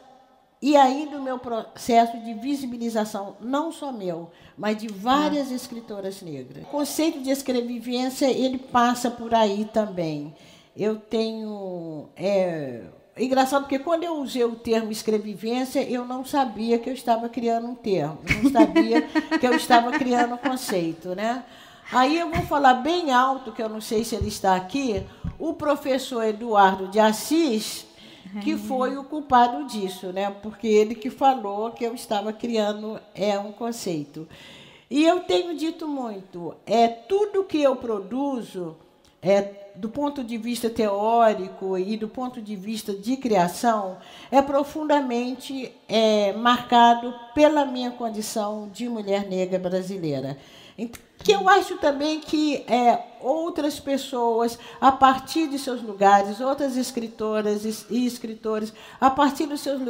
[0.60, 6.64] e ainda o meu processo de visibilização, não só meu, mas de várias escritoras negras.
[6.64, 10.34] O conceito de escrevivência, ele passa por aí também
[10.78, 12.08] eu tenho.
[12.16, 12.82] É,
[13.18, 17.66] engraçado porque quando eu usei o termo escrevivência, eu não sabia que eu estava criando
[17.66, 19.02] um termo, não sabia
[19.38, 21.44] que eu estava criando um conceito, né?
[21.90, 25.02] Aí eu vou falar bem alto, que eu não sei se ele está aqui,
[25.38, 27.86] o professor Eduardo de Assis,
[28.42, 30.30] que foi o culpado disso, né?
[30.42, 34.28] Porque ele que falou que eu estava criando é um conceito.
[34.90, 38.76] E eu tenho dito muito, é tudo que eu produzo
[39.20, 45.72] é do ponto de vista teórico e do ponto de vista de criação, é profundamente
[45.88, 50.36] é, marcado pela minha condição de mulher negra brasileira.
[51.18, 57.64] Que eu acho também que é, outras pessoas, a partir de seus lugares, outras escritoras
[57.88, 59.80] e escritores, a partir dos seus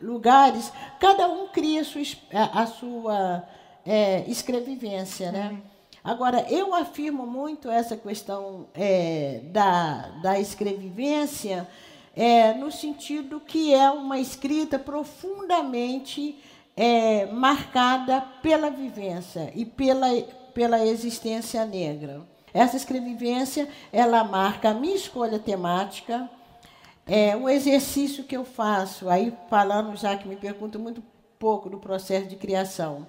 [0.00, 2.02] lugares, cada um cria a sua,
[2.52, 3.44] a sua
[3.84, 5.32] é, escrevivência.
[5.32, 5.48] Né?
[5.50, 5.73] Uhum.
[6.04, 11.66] Agora, eu afirmo muito essa questão é, da, da escrevivência
[12.14, 16.38] é, no sentido que é uma escrita profundamente
[16.76, 20.08] é, marcada pela vivência e pela,
[20.52, 22.20] pela existência negra.
[22.52, 26.28] Essa escrevivência, ela marca a minha escolha temática,
[27.06, 31.02] é, um exercício que eu faço, aí falando já que me perguntam muito
[31.38, 33.06] pouco do processo de criação.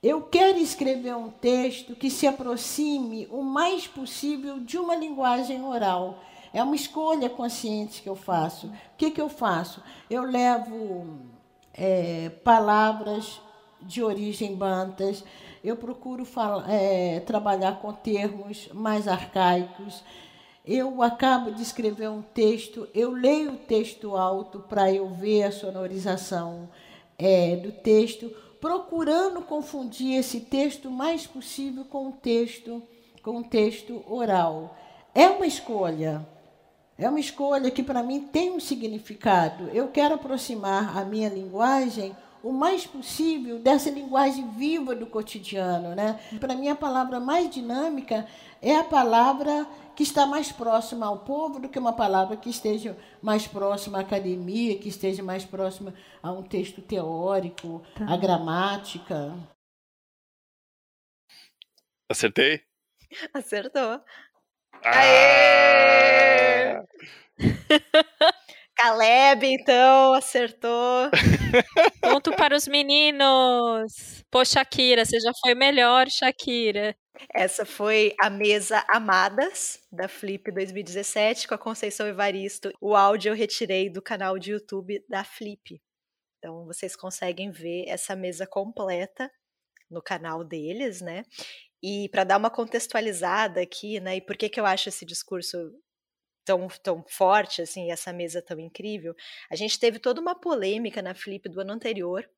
[0.00, 6.22] Eu quero escrever um texto que se aproxime o mais possível de uma linguagem oral.
[6.54, 8.68] É uma escolha consciente que eu faço.
[8.68, 9.82] O que, que eu faço?
[10.08, 11.18] Eu levo
[11.74, 13.40] é, palavras
[13.82, 15.24] de origem bantas,
[15.64, 16.24] eu procuro
[16.68, 20.04] é, trabalhar com termos mais arcaicos.
[20.64, 25.52] Eu acabo de escrever um texto, eu leio o texto alto para eu ver a
[25.52, 26.68] sonorização
[27.18, 32.82] é, do texto procurando confundir esse texto o mais possível com o texto,
[33.22, 34.76] com o texto oral.
[35.14, 36.26] É uma escolha.
[36.96, 39.68] É uma escolha que para mim tem um significado.
[39.72, 46.18] Eu quero aproximar a minha linguagem o mais possível dessa linguagem viva do cotidiano, né?
[46.38, 48.26] Para mim a palavra mais dinâmica
[48.62, 49.66] é a palavra
[49.98, 54.02] que está mais próxima ao povo do que uma palavra que esteja mais próxima à
[54.02, 58.04] academia, que esteja mais próxima a um texto teórico, tá.
[58.08, 59.34] à gramática.
[62.08, 62.62] Acertei?
[63.34, 64.00] Acertou.
[64.84, 65.00] Ah!
[65.00, 66.80] Aê!
[68.78, 71.10] Caleb, então, acertou.
[72.00, 74.24] Ponto para os meninos.
[74.30, 76.96] Pô, Shakira, você já foi melhor, Shakira.
[77.34, 82.70] Essa foi a mesa Amadas da Flip 2017 com a Conceição Evaristo.
[82.80, 85.82] O áudio eu retirei do canal de YouTube da Flip.
[86.38, 89.28] Então vocês conseguem ver essa mesa completa
[89.90, 91.24] no canal deles, né?
[91.82, 94.18] E para dar uma contextualizada aqui, né?
[94.18, 95.58] E por que que eu acho esse discurso
[96.48, 99.14] tão, tão forte, assim, essa mesa tão incrível?
[99.50, 102.28] A gente teve toda uma polêmica na Flip do ano anterior,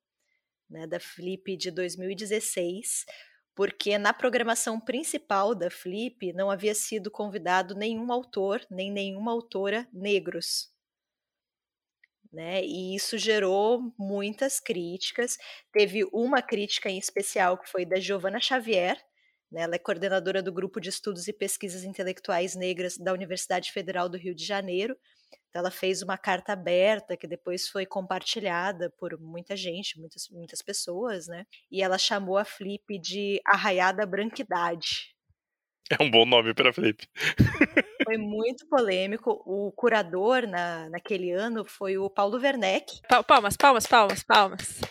[0.69, 0.87] né?
[0.87, 3.05] Da Flip de 2016
[3.55, 9.87] porque na programação principal da Flip não havia sido convidado nenhum autor, nem nenhuma autora
[9.93, 10.71] negros.
[12.31, 12.63] né?
[12.63, 15.37] E isso gerou muitas críticas.
[15.71, 18.97] Teve uma crítica em especial que foi da Giovana Xavier?
[19.53, 24.17] Ela é coordenadora do Grupo de Estudos e Pesquisas Intelectuais Negras da Universidade Federal do
[24.17, 24.95] Rio de Janeiro.
[25.49, 30.61] Então, ela fez uma carta aberta que depois foi compartilhada por muita gente, muitas, muitas
[30.61, 31.45] pessoas, né?
[31.69, 35.13] E ela chamou a Flip de Arraiada Branquidade.
[35.89, 37.05] É um bom nome para Flip.
[38.05, 39.43] Foi muito polêmico.
[39.45, 43.01] O curador na, naquele ano foi o Paulo Werneck.
[43.27, 44.81] Palmas, palmas, palmas, palmas.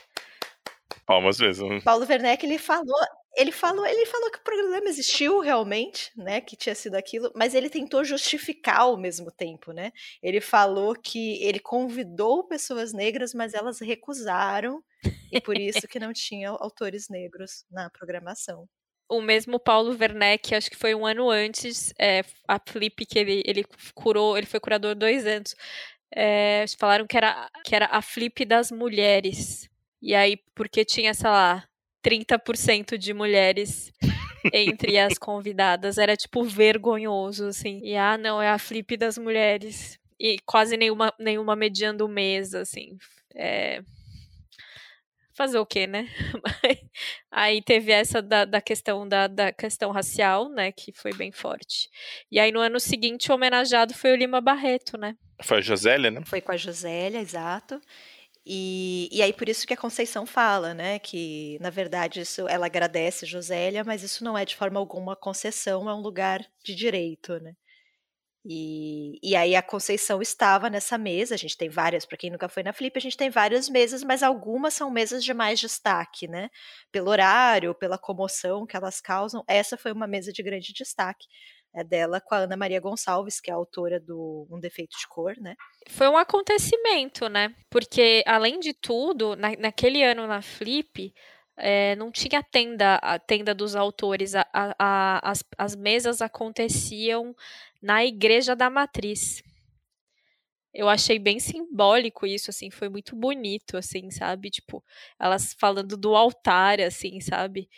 [1.06, 1.82] Palmas mesmo.
[1.82, 3.00] Paulo Werneck, ele falou,
[3.36, 7.54] ele falou, ele falou que o programa existiu realmente, né, que tinha sido aquilo, mas
[7.54, 9.92] ele tentou justificar ao mesmo tempo, né?
[10.22, 14.82] Ele falou que ele convidou pessoas negras, mas elas recusaram
[15.32, 18.68] e por isso que não tinha autores negros na programação
[19.10, 23.42] o mesmo Paulo Werneck, acho que foi um ano antes, é, a Flip que ele,
[23.44, 25.56] ele curou, ele foi curador dois anos.
[26.14, 29.68] É, falaram que era, que era a Flip das mulheres.
[30.00, 31.68] E aí, porque tinha, sei lá,
[32.02, 33.92] 30% de mulheres
[34.52, 35.98] entre as convidadas.
[35.98, 37.80] Era, tipo, vergonhoso, assim.
[37.82, 39.98] E, ah, não, é a Flip das mulheres.
[40.18, 42.96] E quase nenhuma, nenhuma mediando mesa, assim.
[43.34, 43.82] É,
[45.40, 46.06] fazer o quê, né?
[47.30, 50.70] aí teve essa da, da questão da, da, questão racial, né?
[50.70, 51.88] Que foi bem forte.
[52.30, 55.16] E aí no ano seguinte o homenageado foi o Lima Barreto, né?
[55.42, 56.20] Foi a Josélia, né?
[56.26, 57.80] Foi com a Josélia, exato.
[58.46, 60.98] E, e aí por isso que a Conceição fala, né?
[60.98, 65.88] Que na verdade isso ela agradece Josélia, mas isso não é de forma alguma concessão,
[65.88, 67.54] é um lugar de direito, né?
[68.44, 72.48] E, e aí a Conceição estava nessa mesa, a gente tem várias, para quem nunca
[72.48, 76.26] foi na Flip, a gente tem várias mesas, mas algumas são mesas de mais destaque,
[76.26, 76.48] né?
[76.90, 79.44] Pelo horário, pela comoção que elas causam.
[79.46, 81.26] Essa foi uma mesa de grande destaque.
[81.72, 85.06] É dela com a Ana Maria Gonçalves, que é a autora do Um Defeito de
[85.06, 85.54] Cor, né?
[85.88, 87.54] Foi um acontecimento, né?
[87.70, 91.14] Porque, além de tudo, na, naquele ano na Flip,
[91.56, 97.34] é, não tinha tenda, a tenda dos autores, a, a, as, as mesas aconteciam
[97.80, 99.42] na Igreja da Matriz.
[100.72, 104.50] Eu achei bem simbólico isso, assim, foi muito bonito, assim, sabe?
[104.50, 104.82] Tipo,
[105.18, 107.68] elas falando do altar, assim, sabe?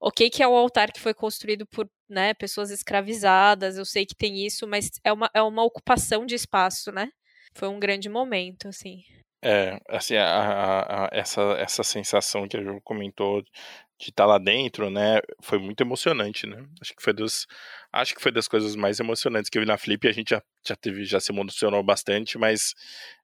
[0.00, 4.14] Ok que é o altar que foi construído por né, pessoas escravizadas, eu sei que
[4.14, 7.10] tem isso, mas é uma, é uma ocupação de espaço, né?
[7.54, 9.02] Foi um grande momento, assim.
[9.42, 14.26] É, assim, a, a, a, essa, essa sensação que a Ju comentou de estar tá
[14.26, 16.64] lá dentro, né, foi muito emocionante, né?
[16.80, 17.46] Acho que foi dos,
[17.92, 20.08] acho que foi das coisas mais emocionantes que eu vi na Flip.
[20.08, 22.74] A gente já, já teve, já se emocionou bastante, mas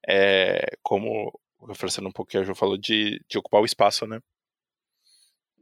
[0.06, 1.32] é, como
[1.66, 4.20] reforçando um pouco que a Ju falou de, de ocupar o espaço, né?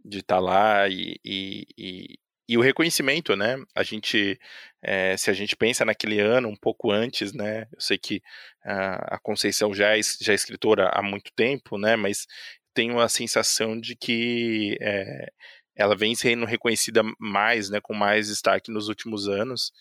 [0.05, 3.57] De estar tá lá e, e, e, e o reconhecimento, né?
[3.75, 4.38] A gente,
[4.83, 7.67] é, se a gente pensa naquele ano, um pouco antes, né?
[7.73, 8.23] Eu sei que
[8.62, 11.97] a Conceição já é, já é escritora há muito tempo, né?
[11.97, 12.27] Mas
[12.75, 15.29] tenho a sensação de que é,
[15.77, 17.81] ela vem sendo reconhecida mais, né?
[17.81, 19.73] Com mais destaque nos últimos anos.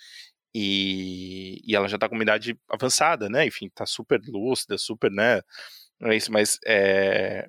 [0.55, 3.45] E, e ela já está com uma idade avançada, né?
[3.45, 5.41] Enfim, está super lúcida, super, né?
[5.99, 7.47] Não é isso, mas é,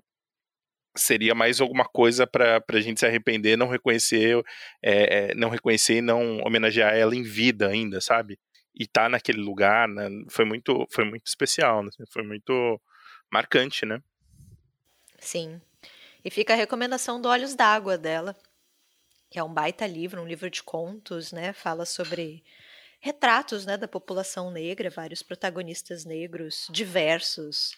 [0.96, 4.42] seria mais alguma coisa para a gente se arrepender, não reconhecer,
[4.82, 8.38] é, não reconhecer e não homenagear ela em vida ainda, sabe?
[8.74, 10.08] E tá naquele lugar, né?
[10.28, 11.90] Foi muito, foi muito especial, né?
[12.10, 12.80] Foi muito
[13.32, 14.00] marcante, né?
[15.18, 15.60] Sim.
[16.24, 18.36] E fica a recomendação do Olhos d'Água dela,
[19.30, 21.52] que é um baita livro, um livro de contos, né?
[21.52, 22.42] Fala sobre
[23.04, 27.76] retratos, né, da população negra, vários protagonistas negros diversos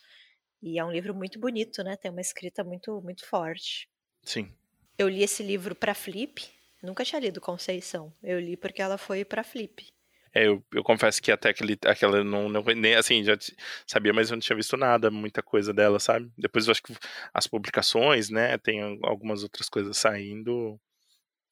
[0.62, 1.96] e é um livro muito bonito, né?
[1.96, 3.88] Tem uma escrita muito, muito forte.
[4.22, 4.52] Sim.
[4.98, 6.42] Eu li esse livro para Flip.
[6.82, 8.12] Nunca tinha lido Conceição.
[8.22, 9.86] Eu li porque ela foi para Flip.
[10.34, 13.38] É, eu, eu confesso que até aquele, aquela não, não nem assim, já
[13.86, 16.30] sabia, mas eu não tinha visto nada, muita coisa dela, sabe?
[16.36, 16.94] Depois eu acho que
[17.32, 20.78] as publicações, né, tem algumas outras coisas saindo.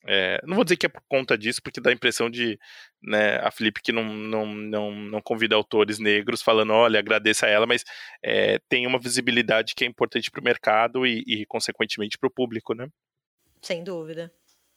[0.07, 2.59] É, não vou dizer que é por conta disso, porque dá a impressão de
[3.03, 7.49] né, a Felipe que não, não, não, não convida autores negros falando, olha, agradeça a
[7.49, 7.85] ela, mas
[8.23, 12.33] é, tem uma visibilidade que é importante para o mercado e, e consequentemente, para o
[12.33, 12.89] público, né?
[13.63, 14.31] Sem dúvida.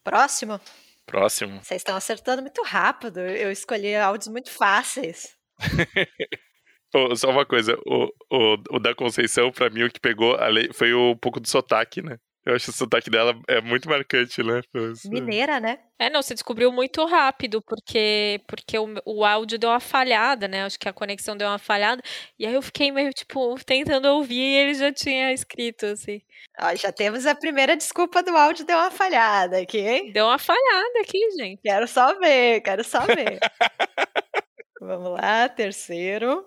[0.04, 0.60] Próximo?
[1.06, 1.62] Próximo.
[1.64, 3.20] Vocês estão acertando muito rápido.
[3.20, 5.36] Eu escolhi áudios muito fáceis.
[7.16, 10.38] Só uma coisa, o, o, o da Conceição, para mim, o que pegou
[10.74, 12.18] foi o um pouco do sotaque, né?
[12.48, 14.62] Eu acho o sotaque dela é muito marcante, né?
[15.04, 15.80] Mineira, né?
[16.00, 20.64] É, não, você descobriu muito rápido, porque, porque o, o áudio deu uma falhada, né?
[20.64, 22.02] Acho que a conexão deu uma falhada.
[22.40, 26.22] E aí eu fiquei meio, tipo, tentando ouvir e ele já tinha escrito, assim.
[26.58, 30.14] Ó, já temos a primeira desculpa do áudio deu uma falhada aqui, hein?
[30.14, 31.60] Deu uma falhada aqui, gente.
[31.62, 33.40] Quero só ver, quero só ver.
[34.80, 36.46] Vamos lá, terceiro.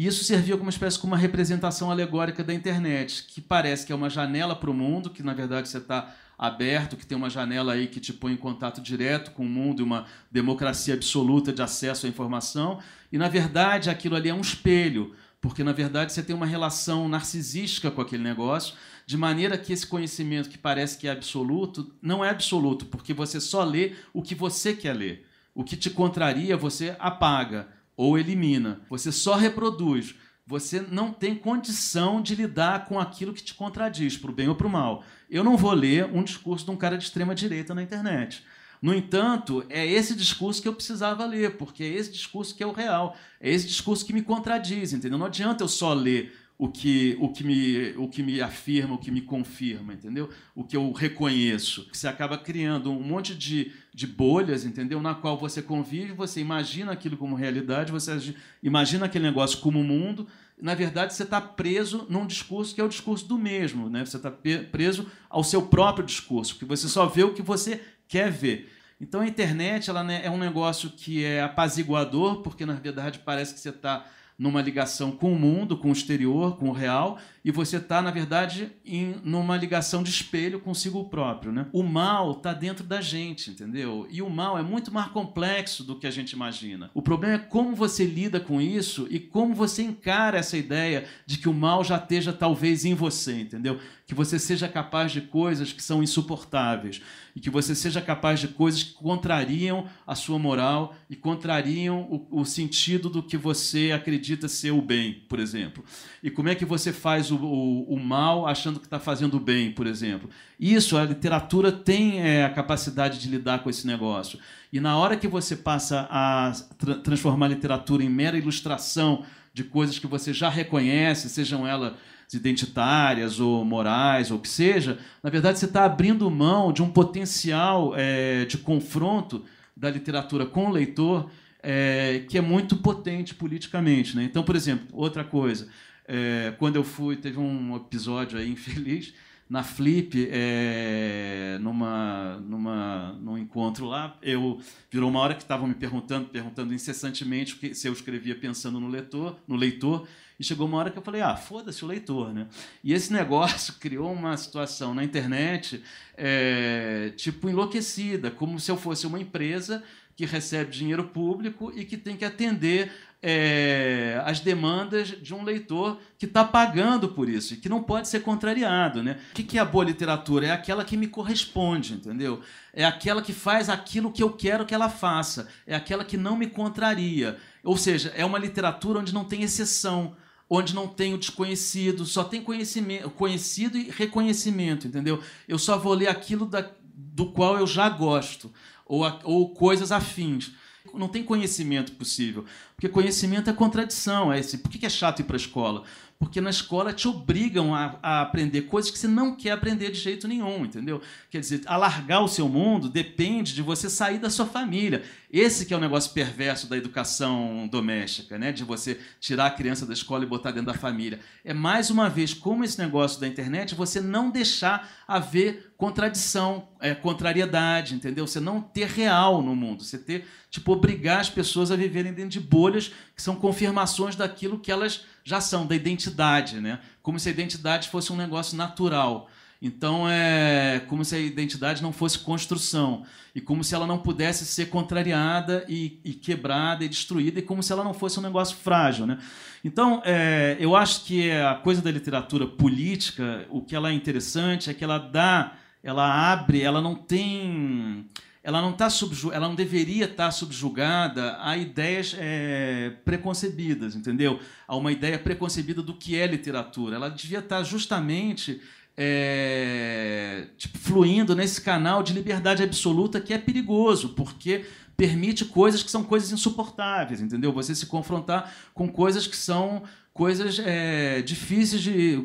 [0.00, 3.92] E isso servia como uma espécie de uma representação alegórica da internet, que parece que
[3.92, 7.28] é uma janela para o mundo, que na verdade você está aberto, que tem uma
[7.28, 11.60] janela aí que te põe em contato direto com o mundo uma democracia absoluta de
[11.60, 12.80] acesso à informação.
[13.12, 17.06] E na verdade aquilo ali é um espelho, porque na verdade você tem uma relação
[17.06, 22.24] narcisística com aquele negócio, de maneira que esse conhecimento que parece que é absoluto não
[22.24, 25.26] é absoluto, porque você só lê o que você quer ler.
[25.54, 27.68] O que te contraria, você apaga
[28.00, 28.80] ou elimina.
[28.88, 30.14] Você só reproduz.
[30.46, 34.54] Você não tem condição de lidar com aquilo que te contradiz, para o bem ou
[34.54, 35.04] para o mal.
[35.28, 38.42] Eu não vou ler um discurso de um cara de extrema direita na internet.
[38.80, 42.66] No entanto, é esse discurso que eu precisava ler, porque é esse discurso que é
[42.66, 45.18] o real, é esse discurso que me contradiz, entendeu?
[45.18, 48.98] Não adianta eu só ler o que, o que, me, o que me afirma, o
[48.98, 50.30] que me confirma, entendeu?
[50.54, 51.86] O que eu reconheço.
[51.92, 55.00] Você acaba criando um monte de, de bolhas, entendeu?
[55.00, 60.26] Na qual você convive, você imagina aquilo como realidade, você imagina aquele negócio como mundo.
[60.60, 64.04] Na verdade, você está preso num discurso que é o discurso do mesmo, né?
[64.04, 68.30] Você está preso ao seu próprio discurso, porque você só vê o que você quer
[68.30, 68.70] ver.
[69.00, 73.54] Então a internet ela né, é um negócio que é apaziguador, porque na verdade parece
[73.54, 74.04] que você está
[74.38, 78.10] numa ligação com o mundo, com o exterior, com o real, e você está, na
[78.10, 81.50] verdade, em numa ligação de espelho consigo próprio.
[81.52, 81.66] Né?
[81.72, 84.06] O mal está dentro da gente, entendeu?
[84.10, 86.90] E o mal é muito mais complexo do que a gente imagina.
[86.92, 91.38] O problema é como você lida com isso e como você encara essa ideia de
[91.38, 93.80] que o mal já esteja talvez em você, entendeu?
[94.06, 97.00] Que você seja capaz de coisas que são insuportáveis
[97.34, 102.40] e que você seja capaz de coisas que contrariam a sua moral e contrariam o,
[102.40, 105.84] o sentido do que você acredita ser o bem, por exemplo.
[106.22, 109.40] E como é que você faz o, o, o mal achando que está fazendo o
[109.40, 110.28] bem, por exemplo.
[110.58, 114.38] Isso, a literatura tem é, a capacidade de lidar com esse negócio.
[114.72, 119.64] E na hora que você passa a tra transformar a literatura em mera ilustração de
[119.64, 121.94] coisas que você já reconhece, sejam elas
[122.32, 126.88] identitárias ou morais ou o que seja, na verdade você está abrindo mão de um
[126.88, 129.44] potencial é, de confronto
[129.76, 131.28] da literatura com o leitor
[131.62, 134.16] é, que é muito potente politicamente.
[134.16, 134.24] Né?
[134.24, 135.68] Então, por exemplo, outra coisa,
[136.12, 139.14] é, quando eu fui, teve um episódio aí infeliz
[139.48, 145.74] na Flip, é, numa, numa, num encontro lá, eu virou uma hora que estavam me
[145.74, 150.06] perguntando, perguntando incessantemente que, se eu escrevia pensando no leitor, no leitor,
[150.38, 152.46] e chegou uma hora que eu falei, ah, foda-se o leitor, né?
[152.82, 155.82] E esse negócio criou uma situação na internet,
[156.16, 159.82] é, tipo enlouquecida, como se eu fosse uma empresa
[160.20, 162.92] que recebe dinheiro público e que tem que atender
[163.22, 168.06] é, as demandas de um leitor que está pagando por isso e que não pode
[168.06, 169.02] ser contrariado.
[169.02, 169.18] Né?
[169.30, 170.46] O que é a boa literatura?
[170.46, 172.42] É aquela que me corresponde, entendeu?
[172.74, 176.36] É aquela que faz aquilo que eu quero que ela faça, é aquela que não
[176.36, 177.38] me contraria.
[177.64, 180.14] Ou seja, é uma literatura onde não tem exceção,
[180.50, 185.22] onde não tem o desconhecido, só tem conhecimento, conhecido e reconhecimento, entendeu?
[185.48, 188.52] Eu só vou ler aquilo da, do qual eu já gosto
[188.90, 190.52] ou, a, ou coisas afins.
[190.92, 192.44] Não tem conhecimento possível.
[192.74, 194.32] Porque conhecimento é contradição.
[194.32, 194.58] É esse.
[194.58, 195.84] Por que é chato ir para a escola?
[196.20, 199.98] porque na escola te obrigam a, a, aprender coisas que você não quer aprender de
[199.98, 201.00] jeito nenhum, entendeu?
[201.30, 205.02] Quer dizer, alargar o seu mundo depende de você sair da sua família.
[205.32, 208.50] Esse que é o negócio perverso da educação doméstica, né?
[208.50, 211.20] De você tirar a criança da escola e botar dentro da família.
[211.44, 216.96] É mais uma vez como esse negócio da internet, você não deixar haver contradição, é,
[216.96, 218.26] contrariedade, entendeu?
[218.26, 222.30] Você não ter real no mundo, você ter tipo obrigar as pessoas a viverem dentro
[222.30, 226.80] de bolhas que são confirmações daquilo que elas já são, da identidade, né?
[227.02, 229.28] como se a identidade fosse um negócio natural.
[229.62, 233.04] Então é como se a identidade não fosse construção
[233.34, 237.62] e como se ela não pudesse ser contrariada e, e quebrada e destruída e como
[237.62, 239.18] se ela não fosse um negócio frágil, né?
[239.62, 244.70] Então é, eu acho que a coisa da literatura política, o que ela é interessante
[244.70, 245.52] é que ela dá,
[245.82, 248.06] ela abre, ela não tem
[248.42, 248.88] ela não, tá
[249.34, 254.40] ela não deveria estar tá subjugada a ideias é, preconcebidas, entendeu?
[254.66, 256.96] A uma ideia preconcebida do que é literatura.
[256.96, 258.62] Ela devia estar tá justamente
[259.02, 265.90] é, tipo, fluindo nesse canal de liberdade absoluta que é perigoso, porque permite coisas que
[265.90, 267.50] são coisas insuportáveis, entendeu?
[267.50, 269.82] Você se confrontar com coisas que são
[270.12, 272.22] coisas é, difíceis de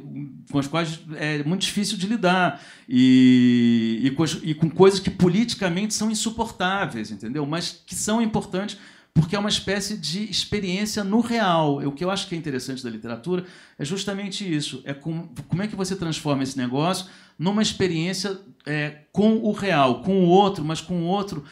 [0.51, 5.09] com as quais é muito difícil de lidar e, e, com, e com coisas que
[5.09, 7.45] politicamente são insuportáveis, entendeu?
[7.45, 8.77] Mas que são importantes
[9.15, 11.77] porque é uma espécie de experiência no real.
[11.77, 13.45] O que eu acho que é interessante da literatura
[13.79, 17.07] é justamente isso: é com, como é que você transforma esse negócio
[17.39, 21.43] numa experiência é, com o real, com o outro, mas com o outro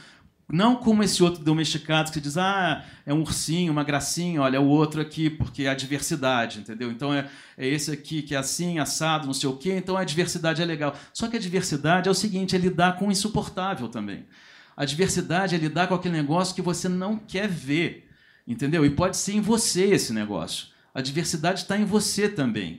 [0.51, 4.59] Não como esse outro domesticado que diz, ah, é um ursinho, uma gracinha, olha, é
[4.59, 6.91] o outro aqui, porque é a diversidade, entendeu?
[6.91, 10.03] Então é, é esse aqui que é assim, assado, não sei o quê, então a
[10.03, 10.95] diversidade é legal.
[11.13, 14.25] Só que a diversidade é o seguinte, é lidar com o insuportável também.
[14.75, 18.09] A diversidade é lidar com aquele negócio que você não quer ver,
[18.47, 18.85] entendeu?
[18.85, 20.67] E pode ser em você esse negócio.
[20.93, 22.77] A diversidade está em você também.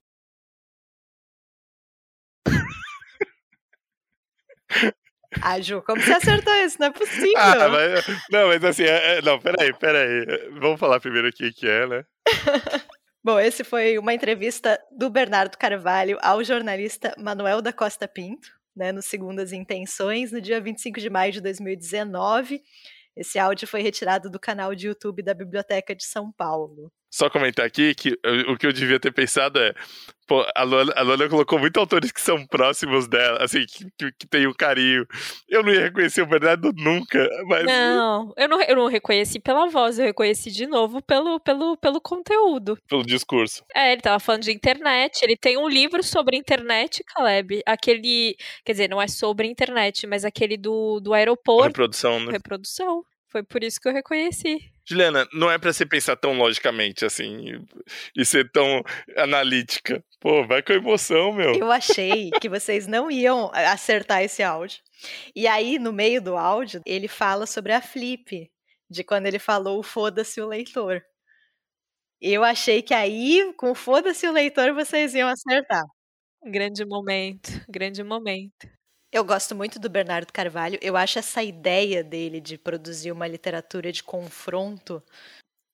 [5.43, 6.77] Ah, Ju, como você acertou isso?
[6.79, 7.37] Não é possível.
[7.37, 10.25] Ah, mas, não, mas assim, é, é, não, peraí, peraí.
[10.61, 12.05] Vamos falar primeiro o que é, né?
[13.23, 18.93] Bom, esse foi uma entrevista do Bernardo Carvalho ao jornalista Manuel da Costa Pinto, né,
[18.93, 22.63] no Segundas Intenções, no dia 25 de maio de 2019.
[23.17, 27.65] Esse áudio foi retirado do canal de YouTube da Biblioteca de São Paulo só comentar
[27.65, 29.73] aqui que o que eu devia ter pensado é.
[30.27, 34.13] Pô, a Luana, a Luana colocou muitos autores que são próximos dela, assim, que, que,
[34.19, 35.07] que tem um carinho.
[35.49, 37.67] Eu não ia reconhecer o Bernardo nunca, mas.
[37.67, 42.01] Não, eu não, eu não reconheci pela voz, eu reconheci de novo pelo, pelo, pelo
[42.01, 42.77] conteúdo.
[42.89, 43.65] Pelo discurso.
[43.73, 47.63] É, ele tava falando de internet, ele tem um livro sobre internet, Caleb.
[47.65, 48.35] Aquele.
[48.65, 51.69] Quer dizer, não é sobre internet, mas aquele do, do aeroporto.
[51.69, 52.33] Reprodução, né?
[52.33, 53.05] Reprodução.
[53.29, 54.74] Foi por isso que eu reconheci.
[54.87, 57.65] Juliana, não é para você pensar tão logicamente assim
[58.17, 58.83] e ser tão
[59.17, 60.05] analítica.
[60.21, 61.55] Pô, vai com emoção, meu.
[61.55, 64.81] Eu achei que vocês não iam acertar esse áudio.
[65.35, 68.51] E aí, no meio do áudio, ele fala sobre a Flip,
[68.91, 71.03] de quando ele falou foda-se o leitor.
[72.21, 75.83] Eu achei que aí, com foda-se o leitor, vocês iam acertar.
[76.45, 78.69] Grande momento, grande momento.
[79.15, 80.77] Eu gosto muito do Bernardo Carvalho.
[80.83, 85.01] Eu acho essa ideia dele de produzir uma literatura de confronto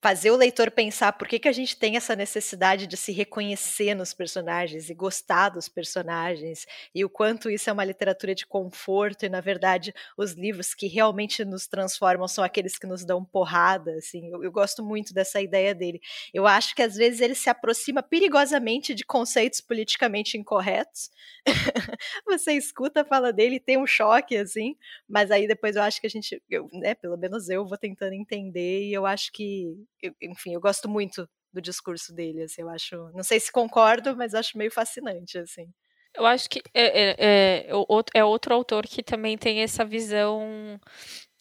[0.03, 3.95] fazer o leitor pensar por que, que a gente tem essa necessidade de se reconhecer
[3.95, 9.27] nos personagens e gostar dos personagens, e o quanto isso é uma literatura de conforto,
[9.27, 13.93] e na verdade os livros que realmente nos transformam são aqueles que nos dão porrada,
[13.97, 16.01] assim, eu, eu gosto muito dessa ideia dele.
[16.33, 21.11] Eu acho que às vezes ele se aproxima perigosamente de conceitos politicamente incorretos.
[22.27, 24.77] Você escuta a fala dele tem um choque, assim,
[25.09, 28.15] mas aí depois eu acho que a gente, eu, né, pelo menos eu vou tentando
[28.15, 32.69] entender, e eu acho que eu, enfim, eu gosto muito do discurso dele, assim, eu
[32.69, 35.69] acho, não sei se concordo, mas acho meio fascinante, assim.
[36.15, 37.71] Eu acho que é, é, é,
[38.15, 40.79] é outro autor que também tem essa visão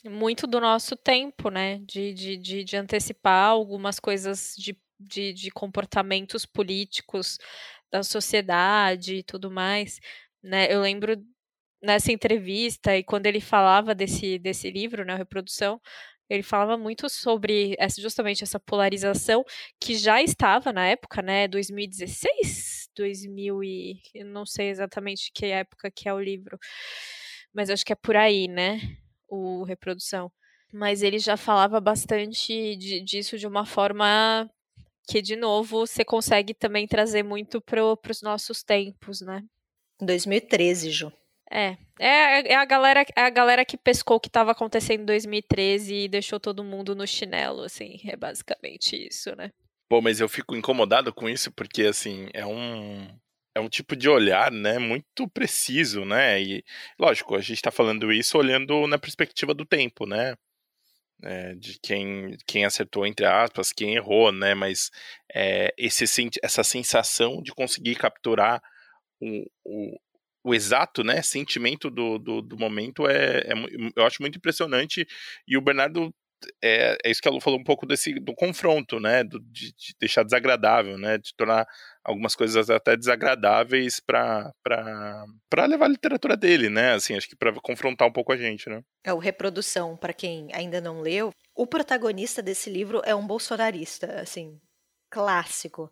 [0.05, 1.79] muito do nosso tempo, né?
[1.79, 7.37] De, de, de, de antecipar algumas coisas de, de, de, comportamentos políticos
[7.91, 9.99] da sociedade e tudo mais.
[10.41, 10.71] Né?
[10.71, 11.17] Eu lembro
[11.81, 15.81] nessa entrevista e quando ele falava desse, desse livro, né, Reprodução,
[16.29, 19.43] ele falava muito sobre essa, justamente essa polarização
[19.79, 25.89] que já estava na época, né, 2016, 2000 e eu não sei exatamente que época
[25.91, 26.57] que é o livro,
[27.53, 28.79] mas acho que é por aí, né,
[29.27, 30.31] o reprodução.
[30.71, 34.47] Mas ele já falava bastante de, disso de uma forma
[35.07, 39.43] que, de novo, você consegue também trazer muito para os nossos tempos, né?
[39.99, 41.11] 2013, Ju.
[41.51, 45.05] É, é, é, a galera, é a galera que pescou o que estava acontecendo em
[45.05, 49.51] 2013 e deixou todo mundo no chinelo, assim, é basicamente isso, né?
[49.89, 53.07] Pô, mas eu fico incomodado com isso porque, assim, é um,
[53.55, 56.63] é um tipo de olhar, né, muito preciso, né, e,
[56.99, 60.35] lógico, a gente está falando isso olhando na perspectiva do tempo, né,
[61.23, 64.91] é, de quem, quem acertou, entre aspas, quem errou, né, mas
[65.33, 66.05] é, esse,
[66.43, 68.61] essa sensação de conseguir capturar
[69.19, 69.99] o, o,
[70.43, 73.53] o exato né, sentimento do, do, do momento é, é,
[73.95, 75.05] eu acho muito impressionante
[75.47, 76.13] e o Bernardo
[76.63, 79.93] é, é isso que ela falou um pouco desse do confronto, né, do, de, de,
[79.99, 81.67] deixar desagradável, né, de tornar
[82.03, 87.53] algumas coisas até desagradáveis para para levar a literatura dele, né, assim, acho que para
[87.61, 88.81] confrontar um pouco a gente, né.
[89.03, 91.31] É o reprodução para quem ainda não leu.
[91.55, 94.59] O protagonista desse livro é um bolsonarista, assim,
[95.09, 95.91] clássico.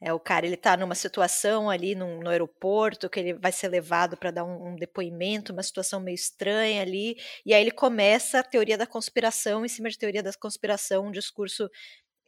[0.00, 3.66] É, o cara ele está numa situação ali no, no, aeroporto que ele vai ser
[3.68, 8.38] levado para dar um, um, depoimento, uma situação meio estranha ali, e aí ele começa
[8.38, 11.68] a teoria da conspiração em cima de teoria da conspiração, um discurso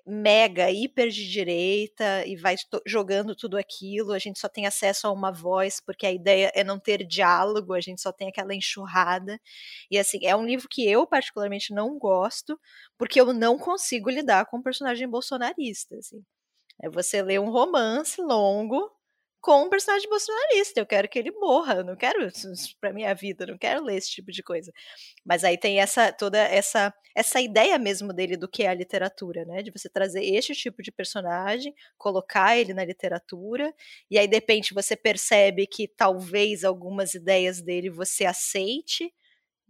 [0.06, 2.56] mega, hiper de direita e vai
[2.86, 4.12] jogando tudo aquilo.
[4.12, 7.72] A gente só tem acesso a uma voz porque a ideia é não ter diálogo,
[7.74, 9.40] a gente só tem aquela enxurrada.
[9.90, 12.58] E assim, é um livro que eu particularmente não gosto,
[12.98, 16.24] porque eu não consigo lidar com um personagem bolsonarista, assim.
[16.82, 18.90] É você ler um romance longo
[19.40, 20.80] com um personagem bolsonarista.
[20.80, 22.48] Eu quero que ele morra, eu não quero isso
[22.80, 24.72] para minha vida, eu não quero ler esse tipo de coisa.
[25.24, 29.44] Mas aí tem essa toda essa essa ideia mesmo dele do que é a literatura,
[29.44, 29.62] né?
[29.62, 33.74] De você trazer este tipo de personagem, colocar ele na literatura,
[34.10, 39.12] e aí de repente você percebe que talvez algumas ideias dele você aceite,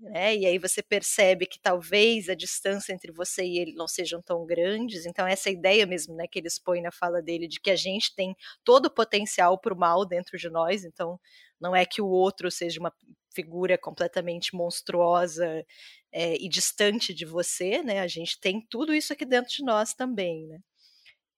[0.01, 0.37] né?
[0.37, 4.47] E aí você percebe que talvez a distância entre você e ele não sejam tão
[4.47, 5.05] grandes.
[5.07, 8.15] Então essa ideia mesmo, né, que ele expõe na fala dele de que a gente
[8.15, 8.35] tem
[8.65, 10.85] todo o potencial para o mal dentro de nós.
[10.85, 11.21] Então
[11.61, 12.93] não é que o outro seja uma
[13.35, 15.65] figura completamente monstruosa
[16.13, 18.01] é, e distante de você, né?
[18.01, 20.59] A gente tem tudo isso aqui dentro de nós também, né?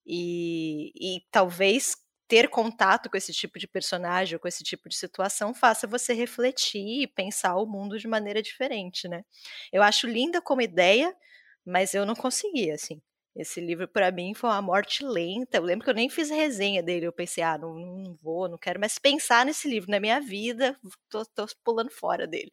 [0.07, 1.95] E, e talvez
[2.33, 7.03] ter contato com esse tipo de personagem, com esse tipo de situação, faça você refletir
[7.03, 9.23] e pensar o mundo de maneira diferente, né?
[9.71, 11.15] Eu acho linda como ideia,
[11.63, 13.03] mas eu não consegui, assim.
[13.37, 15.59] Esse livro, para mim, foi uma morte lenta.
[15.59, 17.07] Eu lembro que eu nem fiz resenha dele.
[17.07, 20.75] Eu pensei, ah, não, não vou, não quero mais pensar nesse livro na minha vida,
[21.11, 22.51] tô, tô pulando fora dele.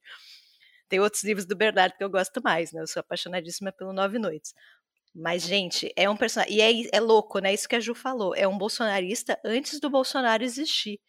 [0.89, 2.81] Tem outros livros do Bernardo que eu gosto mais, né?
[2.81, 4.53] Eu sou apaixonadíssima pelo Nove Noites.
[5.13, 6.55] Mas, gente, é um personagem.
[6.55, 7.53] E é, é louco, né?
[7.53, 8.35] Isso que a Ju falou.
[8.35, 10.99] É um bolsonarista antes do Bolsonaro existir.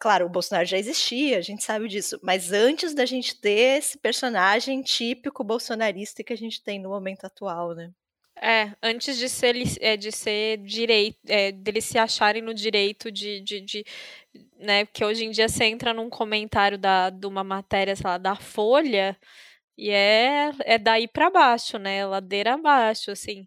[0.00, 2.18] Claro, o Bolsonaro já existia, a gente sabe disso.
[2.22, 7.24] Mas antes da gente ter esse personagem típico bolsonarista que a gente tem no momento
[7.24, 7.92] atual, né?
[8.40, 13.40] É, antes de ser, é, de ser direito, é, deles se acharem no direito de,
[13.40, 13.84] de, de,
[14.58, 18.18] né, porque hoje em dia você entra num comentário da, de uma matéria, sei lá,
[18.18, 19.16] da Folha,
[19.76, 22.04] e é, é daí para baixo, né?
[22.06, 23.46] Ladeira abaixo, assim.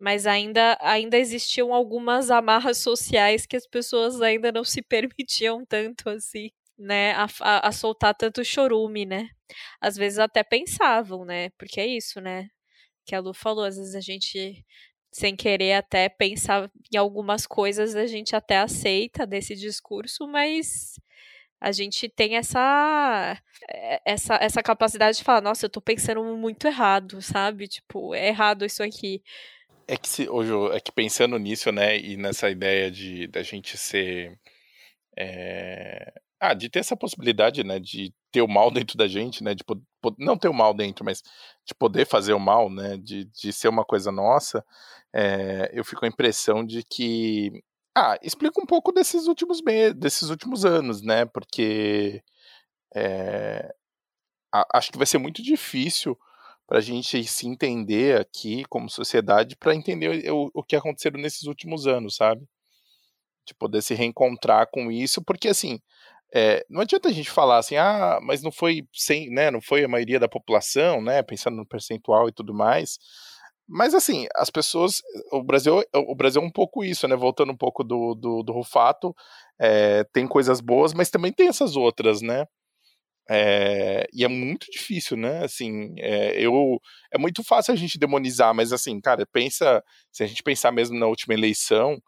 [0.00, 6.10] Mas ainda, ainda existiam algumas amarras sociais que as pessoas ainda não se permitiam tanto
[6.10, 7.12] assim, né?
[7.14, 9.28] A, a, a soltar tanto chorume, né?
[9.80, 11.50] Às vezes até pensavam, né?
[11.58, 12.48] Porque é isso, né?
[13.06, 14.64] Que a Lu falou, às vezes a gente
[15.12, 20.96] sem querer até pensar em algumas coisas a gente até aceita desse discurso, mas
[21.60, 23.38] a gente tem essa,
[23.68, 27.66] eh, essa, essa capacidade de falar, nossa, eu tô pensando muito errado, sabe?
[27.68, 29.22] Tipo, é errado isso aqui.
[29.88, 33.76] É que se, hoje, é que pensando nisso, né, e nessa ideia de da gente
[33.78, 34.38] ser.
[35.16, 36.12] É...
[36.38, 39.64] Ah, de ter essa possibilidade, né, de ter o mal dentro da gente, né, de
[40.18, 41.22] não ter o mal dentro, mas
[41.64, 44.64] de poder fazer o mal, né, de, de ser uma coisa nossa,
[45.14, 45.70] é...
[45.72, 47.62] eu fico com a impressão de que
[47.96, 51.24] ah, explica um pouco desses últimos meses, desses últimos anos, né?
[51.24, 52.22] Porque
[52.94, 53.74] é,
[54.72, 56.18] acho que vai ser muito difícil
[56.66, 61.44] para a gente se entender aqui como sociedade para entender o, o que aconteceu nesses
[61.44, 62.46] últimos anos, sabe?
[63.46, 65.80] De poder se reencontrar com isso, porque assim,
[66.34, 69.50] é, não adianta a gente falar assim, ah, mas não foi sem, né?
[69.50, 71.22] Não foi a maioria da população, né?
[71.22, 72.98] Pensando no percentual e tudo mais.
[73.68, 75.02] Mas assim, as pessoas.
[75.32, 77.16] O Brasil, o Brasil é um pouco isso, né?
[77.16, 79.14] Voltando um pouco do, do, do Rufato,
[79.60, 82.46] é, tem coisas boas, mas também tem essas outras, né?
[83.28, 85.44] É, e é muito difícil, né?
[85.44, 86.80] Assim, é, eu
[87.12, 90.98] é muito fácil a gente demonizar, mas assim, cara, pensa se a gente pensar mesmo
[90.98, 92.00] na última eleição,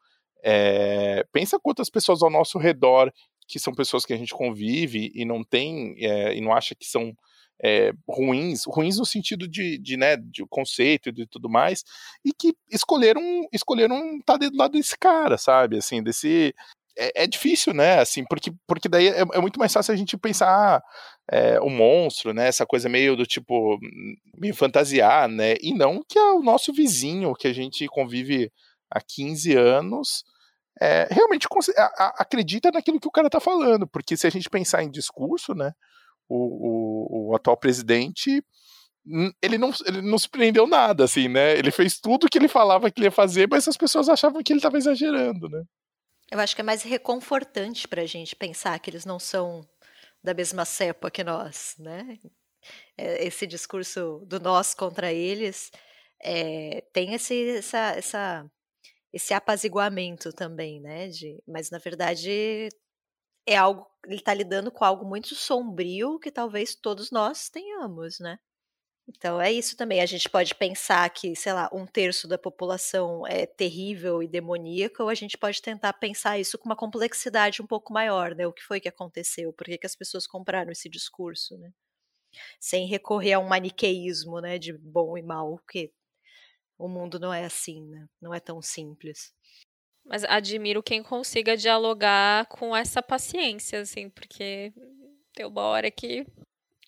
[0.45, 3.13] é, pensa quantas pessoas ao nosso redor
[3.49, 7.15] que são pessoas que a gente convive e não tem e não acha que são
[7.63, 11.85] é, ruins, ruins no sentido de, de, né, de conceito e de tudo mais,
[12.25, 15.79] e que escolheram escolheram estar tá do lado desse cara, sabe?
[15.79, 16.55] Assim, desse
[16.99, 18.01] é, é, difícil, né?
[18.01, 20.83] Assim, porque, porque daí é, é muito mais fácil a gente pensar
[21.31, 22.49] é, o monstro, né?
[22.49, 23.79] Essa coisa meio do tipo
[24.37, 25.55] me fantasiar, né?
[25.63, 28.51] E não que é o nosso vizinho que a gente convive
[28.91, 30.25] há 15 anos.
[30.81, 31.47] É, realmente
[32.19, 35.73] acredita naquilo que o cara tá falando, porque se a gente pensar em discurso, né,
[36.29, 38.43] o, o, o atual presidente
[39.41, 41.57] ele não, ele não surpreendeu nada, assim, né?
[41.59, 44.43] Ele fez tudo o que ele falava que ele ia fazer, mas as pessoas achavam
[44.43, 45.63] que ele estava exagerando, né?
[46.31, 49.67] Eu acho que é mais reconfortante para a gente pensar que eles não são
[50.23, 52.19] da mesma cepa que nós, né?
[52.99, 55.71] É, esse discurso do nós contra eles
[56.23, 58.51] é, tem esse, essa, essa,
[59.11, 61.09] esse apaziguamento também, né?
[61.09, 62.69] De, mas na verdade
[63.49, 68.39] é algo, ele está lidando com algo muito sombrio que talvez todos nós tenhamos, né?
[69.09, 70.03] Então é isso também.
[70.03, 75.03] A gente pode pensar que, sei lá, um terço da população é terrível e demoníaca,
[75.03, 78.47] ou a gente pode tentar pensar isso com uma complexidade um pouco maior, né?
[78.47, 79.53] O que foi que aconteceu?
[79.53, 81.73] Por que, que as pessoas compraram esse discurso, né?
[82.61, 84.59] Sem recorrer a um maniqueísmo, né?
[84.59, 85.93] De bom e mal, porque
[86.79, 88.07] o mundo não é assim, né?
[88.21, 89.33] Não é tão simples.
[90.09, 94.73] Mas admiro quem consiga dialogar com essa paciência, assim, porque
[95.35, 96.27] tem uma hora que.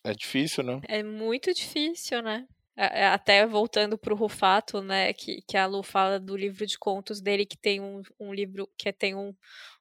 [0.02, 0.80] É difícil, né?
[0.88, 2.46] É muito difícil, né?
[2.76, 6.78] É, até voltando para o Rufato, né, que, que a Lu fala do livro de
[6.78, 9.34] contos dele, que tem um, um livro, que tem um,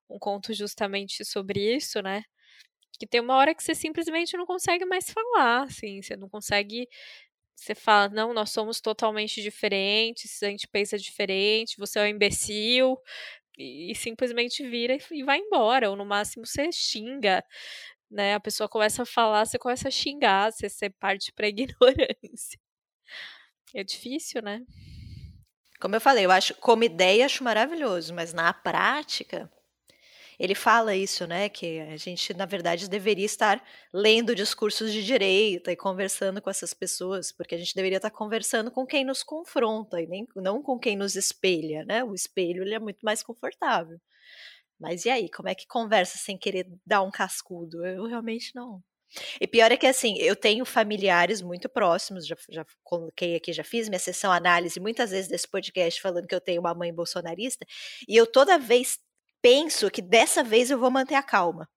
[0.09, 2.23] um conto justamente sobre isso, né?
[2.99, 6.89] Que tem uma hora que você simplesmente não consegue mais falar, assim, você não consegue
[7.59, 12.97] você fala, não, nós somos totalmente diferentes, a gente pensa diferente, você é um imbecil,
[13.57, 17.43] e, e simplesmente vira e, e vai embora, ou no máximo você xinga.
[18.11, 18.35] né?
[18.35, 22.59] A pessoa começa a falar, você começa a xingar, você, você parte pra ignorância.
[23.73, 24.63] É difícil, né?
[25.79, 29.49] Como eu falei, eu acho, como ideia, acho maravilhoso, mas na prática,
[30.39, 31.49] ele fala isso, né?
[31.49, 33.61] Que a gente, na verdade, deveria estar
[33.93, 38.71] lendo discursos de direita e conversando com essas pessoas, porque a gente deveria estar conversando
[38.71, 42.03] com quem nos confronta e nem, não com quem nos espelha, né?
[42.03, 43.99] O espelho ele é muito mais confortável.
[44.79, 47.85] Mas e aí, como é que conversa sem querer dar um cascudo?
[47.85, 48.81] Eu realmente não.
[49.41, 53.63] E pior é que assim, eu tenho familiares muito próximos, já, já coloquei aqui, já
[53.63, 57.65] fiz minha sessão análise muitas vezes desse podcast falando que eu tenho uma mãe bolsonarista,
[58.07, 58.99] e eu toda vez
[59.41, 61.69] penso que dessa vez eu vou manter a calma.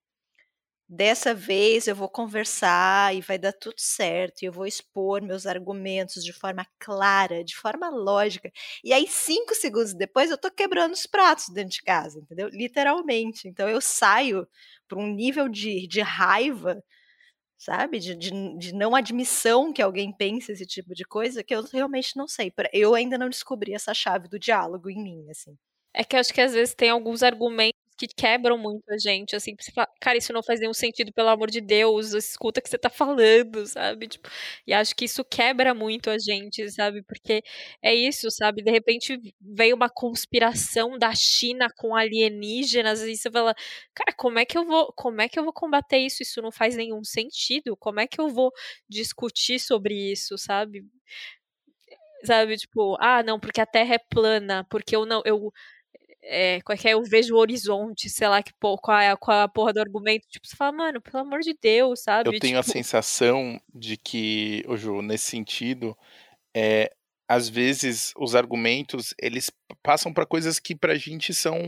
[0.89, 5.47] Dessa vez eu vou conversar e vai dar tudo certo, e eu vou expor meus
[5.47, 8.53] argumentos de forma clara, de forma lógica.
[8.85, 12.49] E aí, cinco segundos depois, eu tô quebrando os pratos dentro de casa, entendeu?
[12.49, 13.49] Literalmente.
[13.49, 14.47] Então eu saio
[14.87, 16.83] para um nível de, de raiva
[17.63, 17.99] sabe?
[18.01, 22.17] De, de, de, não admissão que alguém pense esse tipo de coisa, que eu realmente
[22.17, 22.53] não sei.
[22.73, 25.57] Eu ainda não descobri essa chave do diálogo em mim, assim.
[25.95, 29.55] É que acho que às vezes tem alguns argumentos que quebram muito a gente, assim,
[29.59, 32.69] você falar, cara, isso não faz nenhum sentido, pelo amor de Deus, escuta o que
[32.69, 34.09] você tá falando, sabe?
[34.09, 34.29] Tipo,
[34.67, 37.03] e acho que isso quebra muito a gente, sabe?
[37.03, 37.43] Porque
[37.83, 38.63] é isso, sabe?
[38.63, 43.55] De repente veio uma conspiração da China com alienígenas e você fala,
[43.95, 46.23] cara, como é que eu vou, como é que eu vou combater isso?
[46.23, 47.77] Isso não faz nenhum sentido.
[47.77, 48.51] Como é que eu vou
[48.89, 50.83] discutir sobre isso, sabe?
[52.25, 55.53] Sabe, tipo, ah, não, porque a Terra é plana, porque eu não, eu
[56.23, 59.37] é, qual é que é, eu vejo o horizonte, sei lá que qual é, qual
[59.37, 60.27] é a porra do argumento.
[60.29, 62.29] Tipo, você fala, mano, pelo amor de Deus, sabe?
[62.29, 62.71] Eu tenho tipo...
[62.71, 65.97] a sensação de que, o Ju, nesse sentido,
[66.55, 66.93] é,
[67.29, 69.51] às vezes os argumentos eles
[69.83, 71.59] passam para coisas que pra gente são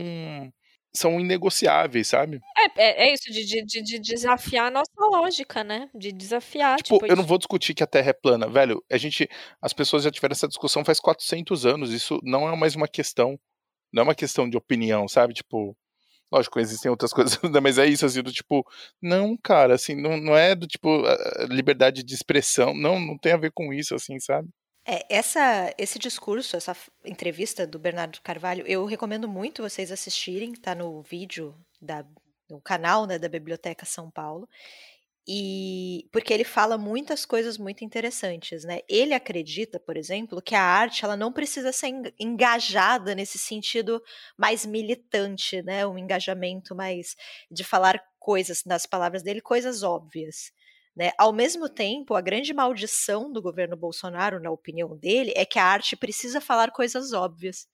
[0.93, 2.39] são inegociáveis, sabe?
[2.57, 5.89] É, é, é isso, de, de, de, desafiar a nossa lógica, né?
[5.93, 6.77] De desafiar.
[6.77, 8.81] Tipo, tipo eu não vou discutir que a Terra é plana, velho.
[8.89, 9.29] A gente,
[9.61, 11.91] as pessoas já tiveram essa discussão faz 400 anos.
[11.91, 13.37] Isso não é mais uma questão
[13.95, 15.33] não é uma questão de opinião, sabe?
[15.33, 15.75] Tipo,
[16.31, 18.65] lógico, existem outras coisas, mas é isso, assim, do tipo,
[19.01, 21.03] não, cara, assim, não, não é do tipo,
[21.49, 24.49] liberdade de expressão, não, não tem a ver com isso, assim, sabe?
[24.87, 30.75] É, essa, esse discurso, essa entrevista do Bernardo Carvalho, eu recomendo muito vocês assistirem, tá
[30.75, 32.05] no vídeo da,
[32.47, 34.47] no canal né, da Biblioteca São Paulo.
[35.27, 38.81] E porque ele fala muitas coisas muito interessantes, né?
[38.87, 41.87] Ele acredita, por exemplo, que a arte ela não precisa ser
[42.19, 44.01] engajada nesse sentido
[44.37, 45.85] mais militante, né?
[45.87, 47.15] Um engajamento mais
[47.49, 50.51] de falar coisas, nas palavras dele, coisas óbvias.
[50.95, 51.11] Né?
[51.17, 55.65] Ao mesmo tempo, a grande maldição do governo Bolsonaro, na opinião dele, é que a
[55.65, 57.67] arte precisa falar coisas óbvias.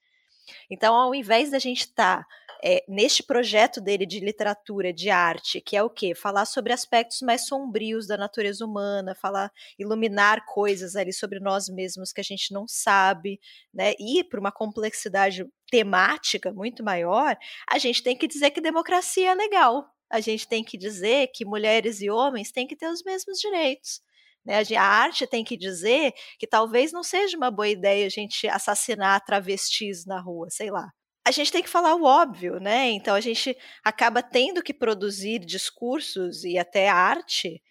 [0.70, 2.28] Então, ao invés da gente estar tá
[2.64, 6.14] é, neste projeto dele de literatura, de arte, que é o quê?
[6.14, 12.14] Falar sobre aspectos mais sombrios da natureza humana, falar, iluminar coisas ali sobre nós mesmos
[12.14, 13.40] que a gente não sabe,
[13.74, 13.94] né?
[14.00, 17.36] Ir para uma complexidade temática muito maior,
[17.68, 19.90] a gente tem que dizer que democracia é legal.
[20.10, 24.02] A gente tem que dizer que mulheres e homens têm que ter os mesmos direitos.
[24.46, 24.64] Né?
[24.78, 29.24] A arte tem que dizer que talvez não seja uma boa ideia a gente assassinar
[29.24, 30.90] travestis na rua, sei lá
[31.26, 32.90] a gente tem que falar o óbvio, né?
[32.90, 37.62] Então a gente acaba tendo que produzir discursos e até arte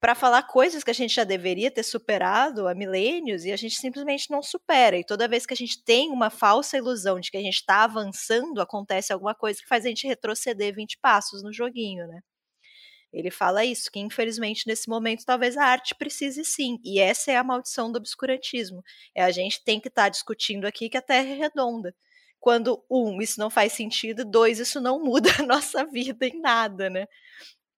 [0.00, 3.76] para falar coisas que a gente já deveria ter superado há milênios e a gente
[3.76, 4.98] simplesmente não supera.
[4.98, 7.84] E toda vez que a gente tem uma falsa ilusão de que a gente está
[7.84, 12.20] avançando, acontece alguma coisa que faz a gente retroceder 20 passos no joguinho, né?
[13.14, 16.78] Ele fala isso, que infelizmente nesse momento talvez a arte precise sim.
[16.84, 18.82] E essa é a maldição do obscurantismo.
[19.14, 21.94] É a gente tem que estar tá discutindo aqui que a Terra é redonda
[22.44, 26.90] quando, um, isso não faz sentido, dois, isso não muda a nossa vida em nada,
[26.90, 27.06] né?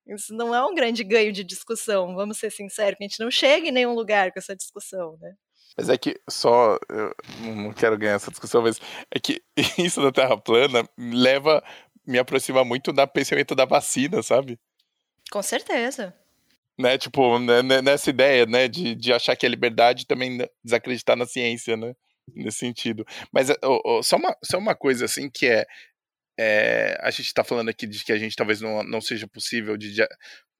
[0.09, 3.30] Isso não é um grande ganho de discussão, vamos ser sinceros, que a gente não
[3.30, 5.34] chega em nenhum lugar com essa discussão, né?
[5.76, 7.14] Mas é que só, eu
[7.55, 9.41] não quero ganhar essa discussão, mas é que
[9.78, 11.62] isso da Terra plana leva,
[12.05, 14.59] me aproxima muito do pensamento da vacina, sabe?
[15.31, 16.14] Com certeza.
[16.79, 21.16] Né, tipo, né, né, nessa ideia, né, de, de achar que é liberdade também desacreditar
[21.16, 21.95] na ciência, né?
[22.35, 23.07] nesse sentido.
[23.33, 25.66] Mas oh, oh, só, uma, só uma coisa assim que é,
[26.39, 29.77] é a gente está falando aqui de que a gente talvez não, não seja possível
[29.77, 29.95] de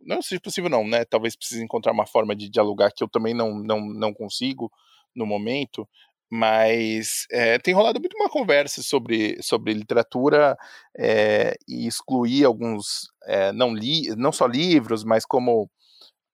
[0.01, 1.05] não seja possível não, né?
[1.05, 4.71] Talvez precise encontrar uma forma de dialogar que eu também não não, não consigo
[5.14, 5.89] no momento.
[6.31, 10.57] Mas é, tem rolado muito uma conversa sobre, sobre literatura
[10.99, 15.70] é, e excluir alguns, é, não, li, não só livros, mas como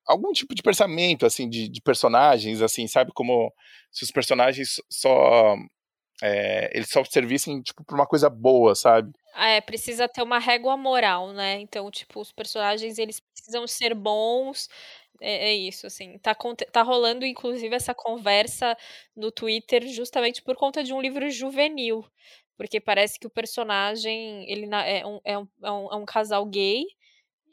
[0.07, 3.13] algum tipo de pensamento, assim, de, de, personagens, assim, sabe?
[3.15, 3.53] Como
[3.91, 5.57] se os personagens só.
[6.73, 9.13] Eles só servissem, tipo, pra uma coisa boa, sabe?
[9.35, 11.59] É, precisa ter uma régua moral, né?
[11.61, 14.69] Então, tipo, os personagens eles precisam ser bons.
[15.21, 16.19] É, é isso, assim.
[16.19, 16.35] Tá,
[16.73, 18.77] tá rolando, inclusive, essa conversa
[19.17, 22.05] no Twitter justamente por conta de um livro juvenil.
[22.57, 26.45] Porque parece que o personagem ele é um, é um, é um, é um casal
[26.47, 26.85] gay.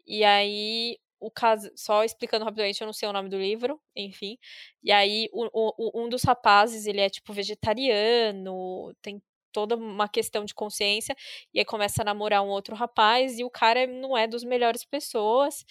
[0.08, 4.38] E aí o caso, só explicando rapidamente, eu não sei o nome do livro, enfim.
[4.84, 10.46] E aí o, o, um dos rapazes, ele é tipo vegetariano, tem toda uma questão
[10.46, 11.16] de consciência,
[11.54, 14.86] e aí começa a namorar um outro rapaz, e o cara não é dos melhores
[14.86, 15.66] pessoas.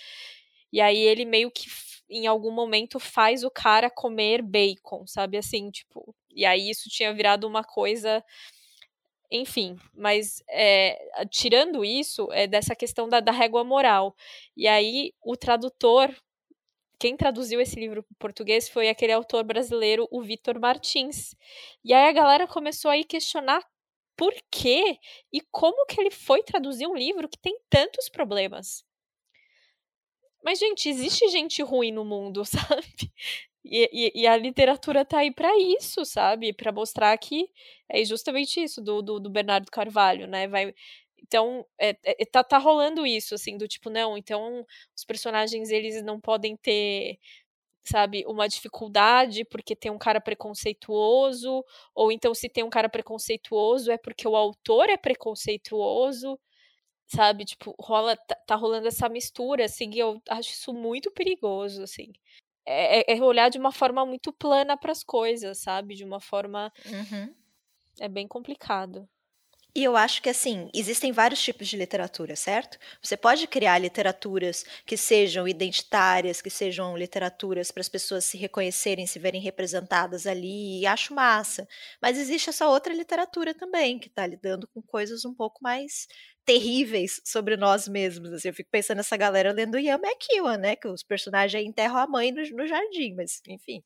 [0.72, 1.66] E aí ele meio que
[2.10, 6.14] em algum momento faz o cara comer bacon, sabe assim, tipo.
[6.30, 8.24] E aí isso tinha virado uma coisa
[9.30, 10.98] enfim, mas é,
[11.30, 14.16] tirando isso, é dessa questão da, da régua moral.
[14.56, 16.14] E aí, o tradutor,
[16.98, 21.34] quem traduziu esse livro para português foi aquele autor brasileiro, o Vitor Martins.
[21.84, 23.62] E aí a galera começou a questionar
[24.16, 24.98] por quê
[25.32, 28.84] e como que ele foi traduzir um livro que tem tantos problemas.
[30.42, 33.12] Mas, gente, existe gente ruim no mundo, sabe?
[33.64, 36.52] E, e, e, a literatura tá aí para isso, sabe?
[36.52, 37.48] Para mostrar que
[37.88, 40.48] é justamente isso do, do, do Bernardo Carvalho, né?
[40.48, 40.74] Vai,
[41.22, 44.64] então, é, é, tá, tá rolando isso, assim, do tipo, não, então
[44.96, 47.18] os personagens, eles não podem ter,
[47.84, 51.64] sabe, uma dificuldade porque tem um cara preconceituoso,
[51.94, 56.38] ou então se tem um cara preconceituoso é porque o autor é preconceituoso,
[57.08, 61.82] sabe, tipo, rola, tá, tá rolando essa mistura, assim, e eu acho isso muito perigoso,
[61.82, 62.12] assim.
[62.66, 65.94] É, é, é olhar de uma forma muito plana para as coisas, sabe?
[65.94, 66.70] De uma forma.
[66.86, 67.34] Uhum.
[67.98, 69.08] É bem complicado.
[69.74, 72.78] E eu acho que, assim, existem vários tipos de literatura, certo?
[73.00, 79.06] Você pode criar literaturas que sejam identitárias, que sejam literaturas para as pessoas se reconhecerem,
[79.06, 81.68] se verem representadas ali, e acho massa.
[82.02, 86.08] Mas existe essa outra literatura também, que está lidando com coisas um pouco mais
[86.48, 88.32] terríveis sobre nós mesmos.
[88.32, 90.74] Assim, eu fico pensando nessa galera lendo Yama Kiwa, né?
[90.76, 93.82] Que os personagens enterram a mãe no, no jardim, mas enfim.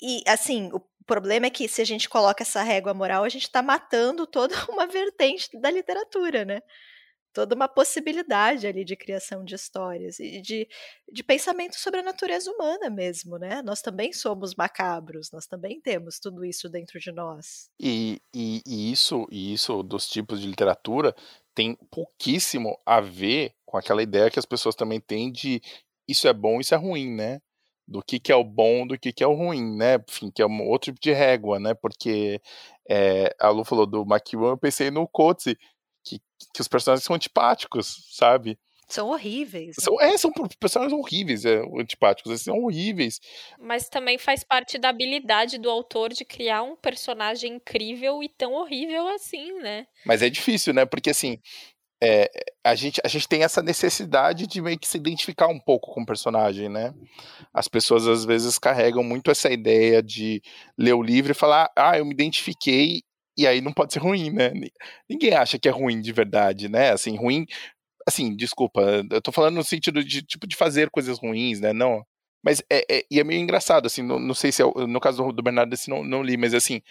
[0.00, 3.42] E assim, o problema é que se a gente coloca essa régua moral, a gente
[3.42, 6.60] está matando toda uma vertente da literatura, né?
[7.32, 10.68] Toda uma possibilidade ali de criação de histórias e de,
[11.10, 13.62] de pensamento sobre a natureza humana mesmo, né?
[13.62, 17.70] Nós também somos macabros, nós também temos tudo isso dentro de nós.
[17.80, 21.14] E, e, e isso, e isso dos tipos de literatura
[21.54, 25.60] tem pouquíssimo a ver com aquela ideia que as pessoas também têm de
[26.08, 27.40] isso é bom, isso é ruim, né?
[27.86, 29.96] Do que, que é o bom, do que, que é o ruim, né?
[30.08, 31.74] Enfim, que é um outro tipo de régua, né?
[31.74, 32.40] Porque
[32.88, 35.58] é, a Lu falou do McEwan, eu pensei no Coetzee,
[36.52, 38.58] que, os personagens são antipáticos, sabe?
[38.88, 39.76] São horríveis.
[39.78, 40.30] São, é, são
[40.60, 43.20] personagens horríveis, é, antipáticos, eles são horríveis.
[43.58, 48.52] Mas também faz parte da habilidade do autor de criar um personagem incrível e tão
[48.52, 49.86] horrível assim, né?
[50.04, 50.84] Mas é difícil, né?
[50.84, 51.38] Porque assim,
[52.04, 52.28] é,
[52.64, 56.02] a, gente, a gente tem essa necessidade de meio que se identificar um pouco com
[56.02, 56.92] o personagem, né?
[57.54, 60.42] As pessoas às vezes carregam muito essa ideia de
[60.76, 63.04] ler o livro e falar, ah, eu me identifiquei
[63.36, 64.52] e aí não pode ser ruim, né?
[65.08, 66.90] Ninguém acha que é ruim de verdade, né?
[66.92, 67.46] Assim, ruim.
[68.06, 71.72] Assim, desculpa, eu tô falando no sentido de tipo de fazer coisas ruins, né?
[71.72, 72.04] Não.
[72.44, 75.32] Mas é, é e é meio engraçado, assim, não, não sei se é, no caso
[75.32, 76.82] do Bernardo, assim, não, não li, mas assim,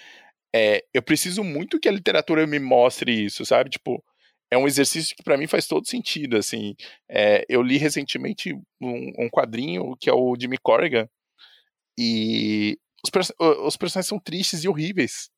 [0.56, 3.70] é, eu preciso muito que a literatura me mostre isso, sabe?
[3.70, 4.04] Tipo,
[4.52, 6.76] é um exercício que para mim faz todo sentido, assim.
[7.10, 11.08] É, eu li recentemente um, um, quadrinho que é o Jimmy Corrigan
[11.98, 13.12] e os,
[13.66, 15.30] os personagens são tristes e horríveis.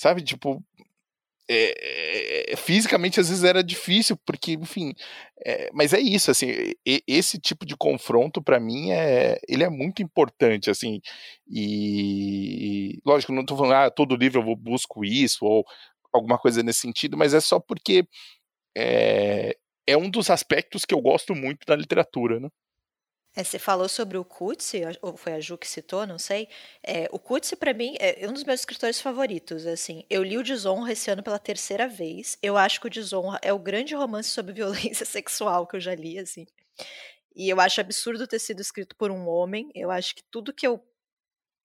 [0.00, 0.22] Sabe?
[0.22, 0.64] Tipo.
[1.52, 4.94] É, é, fisicamente às vezes era difícil, porque, enfim.
[5.44, 6.48] É, mas é isso, assim.
[7.06, 11.00] esse tipo de confronto, para mim, é, ele é muito importante, assim.
[11.48, 13.00] E.
[13.04, 15.64] Lógico, não tô falando, ah, todo livro eu vou busco isso, ou
[16.12, 18.06] alguma coisa nesse sentido, mas é só porque.
[18.76, 22.48] É, é um dos aspectos que eu gosto muito da literatura, né?
[23.34, 26.48] É, você falou sobre o Coetzee, ou foi a Ju que citou, não sei.
[26.82, 29.66] É, o Coetzee, para mim, é um dos meus escritores favoritos.
[29.66, 32.36] Assim, eu li o Desonra esse ano pela terceira vez.
[32.42, 35.94] Eu acho que o Desonra é o grande romance sobre violência sexual que eu já
[35.94, 36.46] li, assim.
[37.34, 39.70] E eu acho absurdo ter sido escrito por um homem.
[39.74, 40.82] Eu acho que tudo que eu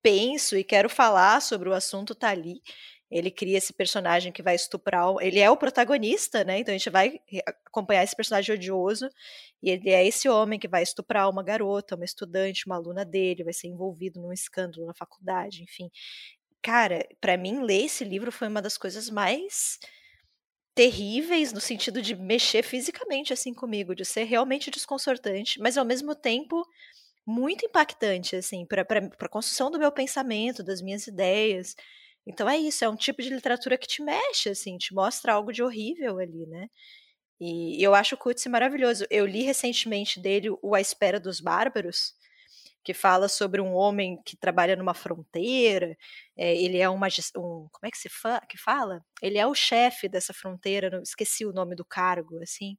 [0.03, 2.61] penso e quero falar sobre o assunto tá ali.
[3.15, 5.15] Ele cria esse personagem que vai estuprar.
[5.21, 6.59] Ele é o protagonista, né?
[6.59, 7.19] Então a gente vai
[7.67, 9.09] acompanhar esse personagem odioso.
[9.63, 13.43] E ele é esse homem que vai estuprar uma garota, uma estudante, uma aluna dele,
[13.43, 15.89] vai ser envolvido num escândalo na faculdade, enfim.
[16.61, 19.79] Cara, para mim, ler esse livro foi uma das coisas mais
[20.75, 26.13] terríveis no sentido de mexer fisicamente assim comigo, de ser realmente desconcertante, mas ao mesmo
[26.13, 26.67] tempo
[27.25, 31.75] muito impactante assim para a construção do meu pensamento, das minhas ideias.
[32.25, 35.51] Então é isso, é um tipo de literatura que te mexe, assim, te mostra algo
[35.51, 36.69] de horrível ali, né?
[37.39, 39.05] E eu acho o Coetzee maravilhoso.
[39.09, 42.13] Eu li recentemente dele o A Espera dos Bárbaros,
[42.83, 45.97] que fala sobre um homem que trabalha numa fronteira.
[46.37, 49.03] É, ele é um, um, como é que se fa que fala?
[49.21, 50.89] Ele é o chefe dessa fronteira.
[50.89, 52.77] Não, esqueci o nome do cargo, assim.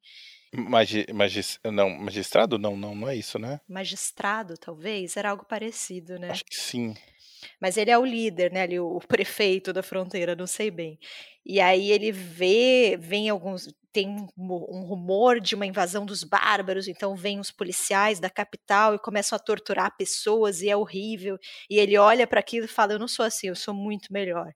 [0.55, 2.57] Magi, magis, não, magistrado?
[2.57, 3.61] Não, não, não é isso, né?
[3.69, 5.17] Magistrado, talvez.
[5.17, 6.31] Era algo parecido, né?
[6.31, 6.95] Acho que sim.
[7.61, 8.63] Mas ele é o líder, né?
[8.63, 10.99] Ali, o prefeito da fronteira, não sei bem.
[11.45, 17.15] E aí ele vê, vem alguns, tem um rumor de uma invasão dos bárbaros, então
[17.15, 21.39] vêm os policiais da capital e começam a torturar pessoas e é horrível.
[21.71, 24.53] E ele olha para aquilo e fala: Eu não sou assim, eu sou muito melhor.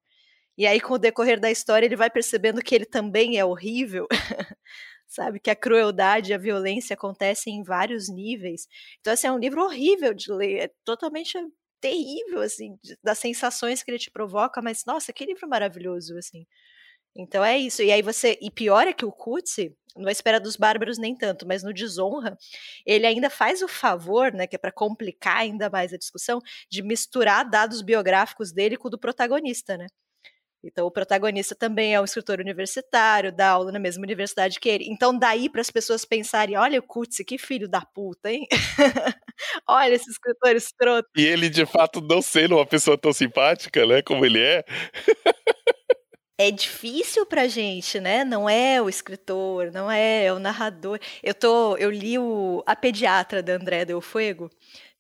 [0.59, 4.07] E aí, com o decorrer da história, ele vai percebendo que ele também é horrível.
[5.09, 8.69] Sabe, que a crueldade e a violência acontecem em vários níveis.
[9.01, 11.39] Então, assim, é um livro horrível de ler, é totalmente
[11.81, 16.47] terrível, assim, das sensações que ele te provoca, mas, nossa, que livro maravilhoso, assim.
[17.17, 17.83] Então é isso.
[17.83, 18.39] E aí você.
[18.41, 21.73] E pior é que o Kutsi, não é espera dos bárbaros nem tanto, mas no
[21.75, 22.39] Desonra,
[22.87, 26.83] ele ainda faz o favor, né, que é para complicar ainda mais a discussão, de
[26.83, 29.87] misturar dados biográficos dele com o do protagonista, né?
[30.63, 34.85] Então o protagonista também é um escritor universitário, dá aula na mesma universidade que ele.
[34.89, 38.47] Então daí para as pessoas pensarem, olha o Kutsi, que filho da puta, hein?
[39.67, 41.09] olha esse escritor escroto.
[41.17, 44.65] E ele de fato não sendo uma pessoa tão simpática, né, como ele é.
[46.39, 48.25] é difícil pra gente, né?
[48.25, 50.99] Não é o escritor, não é, é o narrador.
[51.23, 54.51] Eu tô, eu li o A Pediatra da André Del Fuego,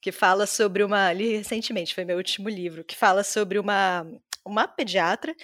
[0.00, 4.06] que fala sobre uma, li recentemente, foi meu último livro, que fala sobre uma
[4.44, 5.34] uma pediatra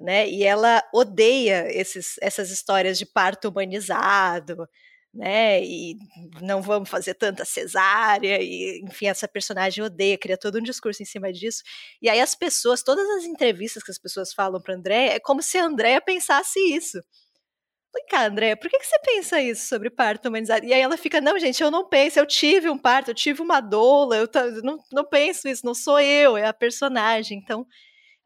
[0.00, 0.28] né?
[0.28, 4.66] E ela odeia esses, essas histórias de parto humanizado,
[5.12, 5.62] né?
[5.62, 5.96] E
[6.40, 11.06] não vamos fazer tanta cesárea, e enfim, essa personagem odeia, cria todo um discurso em
[11.06, 11.62] cima disso.
[12.00, 15.42] E aí as pessoas, todas as entrevistas que as pessoas falam para André, é como
[15.42, 16.98] se a Andréa pensasse isso.
[17.92, 20.64] Vem cá, André, por que, que você pensa isso sobre parto humanizado?
[20.64, 23.42] E aí ela fica, não, gente, eu não penso, eu tive um parto, eu tive
[23.42, 24.28] uma doula, eu
[24.62, 27.38] não, não penso isso, não sou eu, é a personagem.
[27.38, 27.66] Então,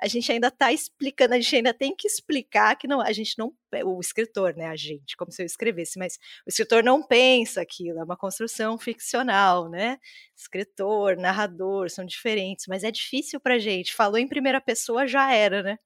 [0.00, 3.38] a gente ainda está explicando, a gente ainda tem que explicar que não, a gente
[3.38, 7.60] não, o escritor, né, a gente, como se eu escrevesse, mas o escritor não pensa
[7.62, 9.98] aquilo, é uma construção ficcional, né?
[10.36, 13.94] Escritor, narrador, são diferentes, mas é difícil pra gente.
[13.94, 15.78] Falou em primeira pessoa, já era, né?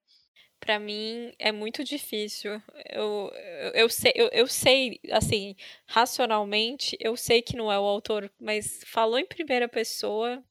[0.61, 2.61] Para mim é muito difícil.
[2.90, 5.54] Eu, eu, eu, sei, eu, eu sei, assim,
[5.86, 10.42] racionalmente, eu sei que não é o autor, mas falou em primeira pessoa,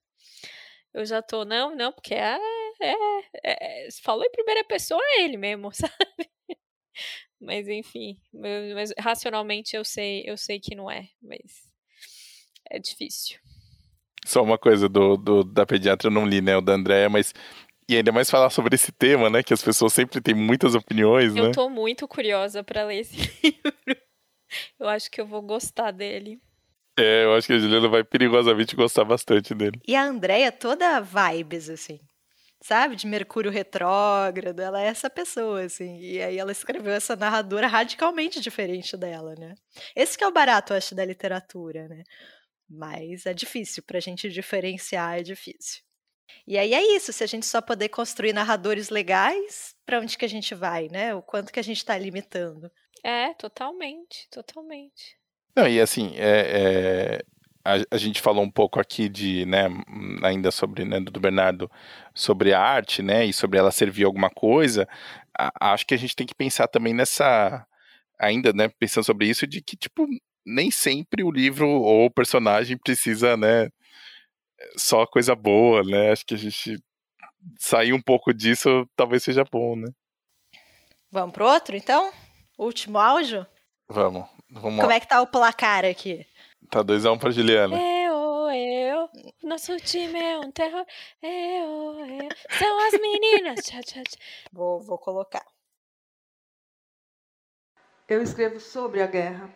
[0.94, 2.40] eu já tô, não, não, porque é,
[2.82, 6.30] é, é, falou em primeira pessoa é ele mesmo, sabe?
[7.40, 11.72] Mas enfim, mas racionalmente eu sei, eu sei que não é, mas
[12.70, 13.38] é difícil.
[14.26, 17.34] Só uma coisa do, do da pediatra eu não li, né, o da Andréia, mas
[17.88, 21.36] e ainda mais falar sobre esse tema, né, que as pessoas sempre têm muitas opiniões,
[21.36, 21.50] eu né?
[21.50, 24.02] Eu tô muito curiosa para ler esse livro.
[24.80, 26.42] Eu acho que eu vou gostar dele.
[27.00, 29.80] É, eu acho que a Juliana vai perigosamente gostar bastante dele.
[29.88, 32.00] E a Andréia toda vibes, assim
[32.68, 37.66] sabe, de Mercúrio retrógrado, ela é essa pessoa, assim, e aí ela escreveu essa narradora
[37.66, 39.56] radicalmente diferente dela, né?
[39.96, 42.04] Esse que é o barato, eu acho, da literatura, né?
[42.70, 45.82] Mas é difícil, pra gente diferenciar é difícil.
[46.46, 50.26] E aí é isso, se a gente só poder construir narradores legais, para onde que
[50.26, 51.16] a gente vai, né?
[51.16, 52.70] O quanto que a gente está limitando.
[53.02, 55.18] É, totalmente, totalmente.
[55.56, 57.22] Não, e assim, é, é,
[57.68, 59.68] a, a, gente falou um pouco aqui de, né,
[60.24, 61.70] ainda sobre, né, do Bernardo,
[62.14, 64.88] sobre a arte, né, e sobre ela servir alguma coisa,
[65.38, 67.68] a, acho que a gente tem que pensar também nessa,
[68.18, 70.08] ainda, né, pensando sobre isso, de que, tipo,
[70.46, 73.70] nem sempre o livro ou o personagem precisa, né,
[74.78, 76.82] só coisa boa, né, acho que a gente
[77.60, 79.88] sair um pouco disso talvez seja bom, né.
[81.12, 82.12] Vamos pro outro, então?
[82.58, 83.46] Último áudio?
[83.90, 84.26] Vamos.
[84.50, 86.26] Vamos Como é que tá o placar aqui?
[86.70, 87.78] Tá 2x1 um pra Juliana.
[87.80, 89.10] Eu, eu,
[89.44, 90.86] nosso time é um terror.
[91.22, 93.66] Eu, eu, são as meninas.
[93.66, 94.18] Tchá, tchá, tchá.
[94.52, 95.46] Vou, vou colocar.
[98.08, 99.50] Eu escrevo sobre a guerra.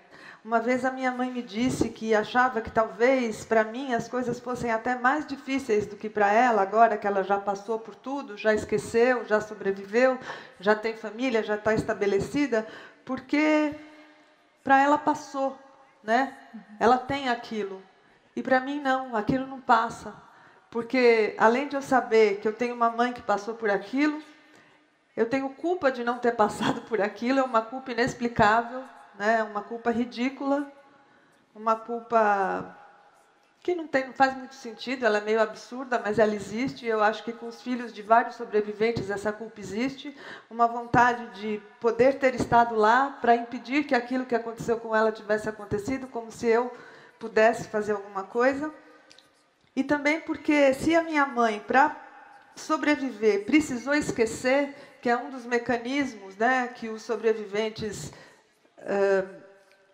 [0.43, 4.39] Uma vez a minha mãe me disse que achava que talvez para mim as coisas
[4.39, 8.36] fossem até mais difíceis do que para ela, agora que ela já passou por tudo,
[8.36, 10.18] já esqueceu, já sobreviveu,
[10.60, 12.68] já tem família, já está estabelecida,
[13.06, 13.76] porque
[14.64, 15.56] para ela passou
[16.04, 16.30] né?
[16.80, 17.82] Ela tem aquilo.
[18.36, 20.16] E para mim não, aquilo não passa.
[20.70, 24.22] Porque além de eu saber que eu tenho uma mãe que passou por aquilo,
[25.16, 28.84] eu tenho culpa de não ter passado por aquilo, é uma culpa inexplicável,
[29.16, 29.43] né?
[29.43, 30.66] Uma culpa ridícula,
[31.54, 32.66] uma culpa
[33.64, 36.86] que não, tem, não faz muito sentido, ela é meio absurda, mas ela existe.
[36.86, 40.18] Eu acho que com os filhos de vários sobreviventes essa culpa existe.
[40.49, 45.12] Uma vontade de poder ter estado lá para impedir que aquilo que aconteceu com ela
[45.12, 46.72] tivesse acontecido, como se eu
[47.20, 48.74] pudesse fazer alguma coisa.
[49.76, 51.95] E também porque se a minha mãe, para
[52.55, 58.12] sobreviver, precisou esquecer, que é um dos mecanismos né, que os sobreviventes.
[58.80, 59.41] Uh,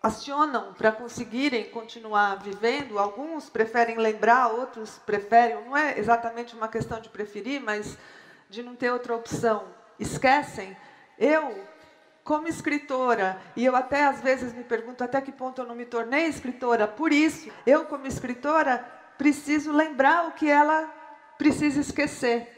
[0.02, 2.98] acionam para conseguirem continuar vivendo.
[2.98, 5.64] Alguns preferem lembrar, outros preferem.
[5.64, 7.96] Não é exatamente uma questão de preferir, mas
[8.48, 9.64] de não ter outra opção.
[9.98, 10.76] Esquecem.
[11.18, 11.64] Eu,
[12.22, 15.84] como escritora, e eu até às vezes me pergunto até que ponto eu não me
[15.84, 18.78] tornei escritora, por isso, eu, como escritora,
[19.16, 20.94] preciso lembrar o que ela
[21.36, 22.54] precisa esquecer.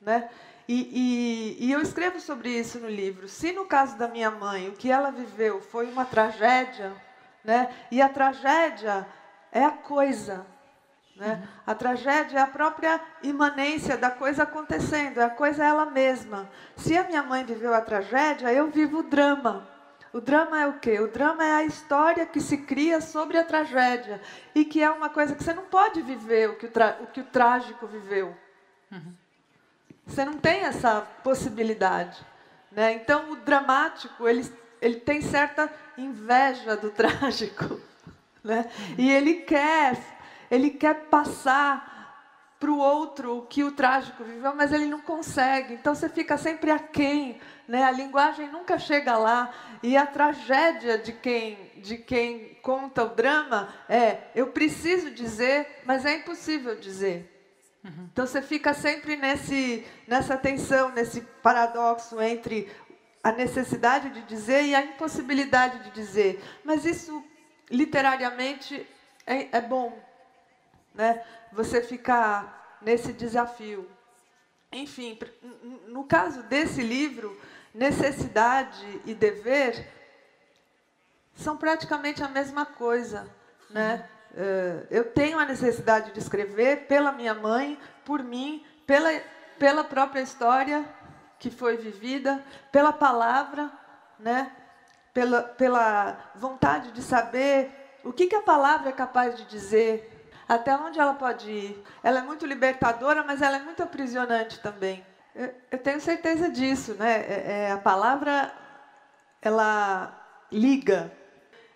[0.00, 0.28] Né?
[0.72, 3.26] E, e, e, eu escrevo sobre isso no livro.
[3.26, 6.92] Se no caso da minha mãe, o que ela viveu foi uma tragédia,
[7.42, 7.74] né?
[7.90, 9.04] e a tragédia
[9.50, 10.46] é a coisa.
[11.16, 11.42] Né?
[11.66, 16.48] A tragédia é a própria imanência da coisa acontecendo, é a coisa ela mesma.
[16.76, 19.68] Se a minha mãe viveu a tragédia, eu vivo o drama.
[20.12, 21.00] O drama é o quê?
[21.00, 24.22] O drama é a história que se cria sobre a tragédia
[24.54, 26.70] e que é uma coisa que você não pode viver o que o,
[27.02, 28.36] o, que o trágico viveu.
[28.92, 29.19] Uhum.
[30.10, 32.20] Você não tem essa possibilidade.
[32.72, 32.94] Né?
[32.94, 34.44] Então, o dramático, ele,
[34.82, 37.80] ele tem certa inveja do trágico.
[38.42, 38.68] Né?
[38.98, 39.96] E ele quer,
[40.50, 41.88] ele quer passar
[42.58, 45.74] para o outro o que o trágico viveu, mas ele não consegue.
[45.74, 47.40] Então, você fica sempre aquém.
[47.68, 47.84] Né?
[47.84, 49.54] A linguagem nunca chega lá.
[49.80, 56.04] E a tragédia de quem, de quem conta o drama é: eu preciso dizer, mas
[56.04, 57.39] é impossível dizer.
[57.82, 58.08] Uhum.
[58.12, 62.70] Então você fica sempre nesse, nessa tensão, nesse paradoxo entre
[63.22, 66.42] a necessidade de dizer e a impossibilidade de dizer.
[66.64, 67.24] Mas isso,
[67.70, 68.86] literariamente,
[69.26, 69.98] é, é bom.
[70.94, 71.24] Né?
[71.52, 73.88] Você ficar nesse desafio.
[74.72, 75.18] Enfim,
[75.88, 77.38] no caso desse livro,
[77.74, 79.86] necessidade e dever
[81.34, 83.28] são praticamente a mesma coisa.
[83.68, 84.08] Né?
[84.08, 84.19] Uh,
[84.90, 89.10] eu tenho a necessidade de escrever pela minha mãe, por mim, pela,
[89.58, 90.84] pela própria história
[91.38, 93.70] que foi vivida, pela palavra,
[94.18, 94.52] né?
[95.12, 97.70] pela, pela vontade de saber
[98.04, 101.84] o que, que a palavra é capaz de dizer, até onde ela pode ir.
[102.02, 105.04] Ela é muito libertadora, mas ela é muito aprisionante também.
[105.34, 106.94] Eu, eu tenho certeza disso.
[106.94, 107.20] Né?
[107.20, 108.52] É, é, a palavra
[109.42, 110.12] ela
[110.50, 111.12] liga.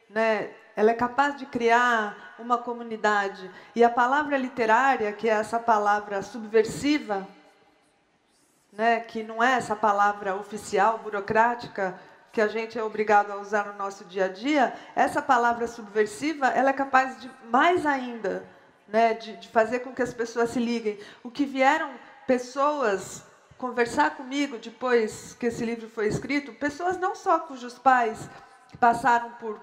[0.08, 0.50] Né?
[0.76, 3.50] Ela é capaz de criar uma comunidade.
[3.74, 7.26] E a palavra literária, que é essa palavra subversiva,
[8.72, 11.98] né, que não é essa palavra oficial, burocrática,
[12.32, 16.48] que a gente é obrigado a usar no nosso dia a dia, essa palavra subversiva,
[16.48, 18.44] ela é capaz de mais ainda,
[18.88, 20.98] né, de, de fazer com que as pessoas se liguem.
[21.22, 21.92] O que vieram
[22.26, 23.24] pessoas
[23.56, 28.28] conversar comigo depois que esse livro foi escrito, pessoas não só cujos pais
[28.80, 29.60] passaram por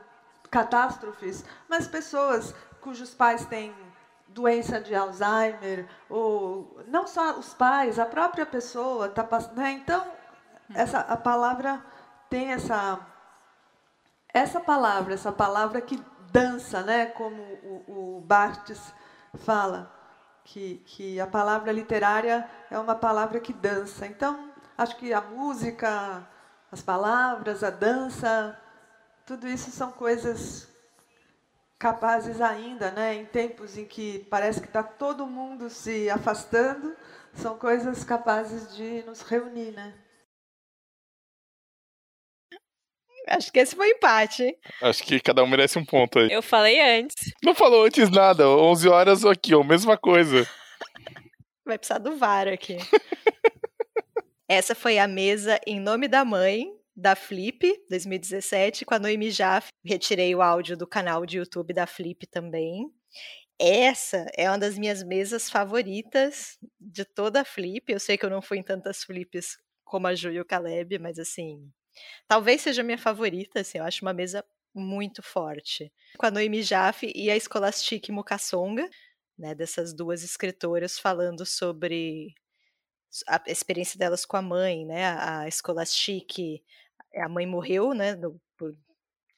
[0.52, 3.74] catástrofes, mas pessoas cujos pais têm
[4.28, 9.58] doença de Alzheimer, ou não só os pais, a própria pessoa está passando.
[9.58, 9.72] Né?
[9.72, 10.06] Então,
[10.74, 11.84] essa, a palavra
[12.30, 12.99] tem essa,
[14.34, 17.08] essa palavra, essa palavra que dança, né?
[17.08, 18.93] como o, o Barthes
[19.34, 19.91] fala,
[20.43, 24.06] que, que a palavra literária é uma palavra que dança.
[24.06, 26.28] Então, acho que a música,
[26.72, 28.58] as palavras, a dança,
[29.26, 30.67] tudo isso são coisas
[31.80, 36.95] capazes ainda, né, em tempos em que parece que está todo mundo se afastando,
[37.34, 39.93] são coisas capazes de nos reunir, né?
[43.28, 44.58] Acho que esse foi empate, hein?
[44.82, 46.32] Acho que cada um merece um ponto aí.
[46.32, 47.32] Eu falei antes.
[47.43, 48.50] Não falou antes nada.
[48.50, 50.47] 11 horas aqui, ó, mesma coisa.
[51.66, 52.78] Vai precisar do VAR aqui.
[54.50, 56.67] Essa foi a mesa em nome da mãe,
[57.01, 57.59] da Flip
[57.89, 59.69] 2017 com a Noemi Jaff.
[59.83, 62.91] Retirei o áudio do canal de YouTube da Flip também.
[63.59, 67.91] Essa é uma das minhas mesas favoritas de toda a Flip.
[67.91, 70.99] Eu sei que eu não fui em tantas Flips como a Ju e o Caleb,
[70.99, 71.71] mas assim,
[72.28, 75.91] talvez seja minha favorita, assim, eu acho uma mesa muito forte.
[76.17, 78.87] Com a Noemi Jaffe e a Scholastic Mukasonga,
[79.37, 82.33] né, dessas duas escritoras falando sobre
[83.28, 86.61] a experiência delas com a mãe, né, a Scholastic
[87.16, 88.75] a mãe morreu, né, no, por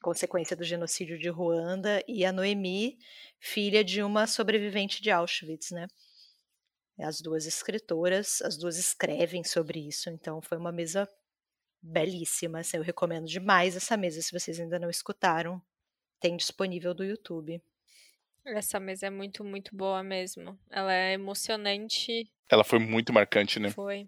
[0.02, 2.98] consequência do genocídio de Ruanda, e a Noemi,
[3.40, 5.86] filha de uma sobrevivente de Auschwitz, né?
[6.98, 11.08] As duas escritoras, as duas escrevem sobre isso, então foi uma mesa
[11.82, 12.60] belíssima.
[12.60, 15.60] Assim, eu recomendo demais essa mesa, se vocês ainda não escutaram,
[16.20, 17.60] tem disponível do YouTube.
[18.46, 20.58] Essa mesa é muito, muito boa mesmo.
[20.70, 22.30] Ela é emocionante.
[22.48, 23.70] Ela foi muito marcante, né?
[23.70, 24.06] Foi.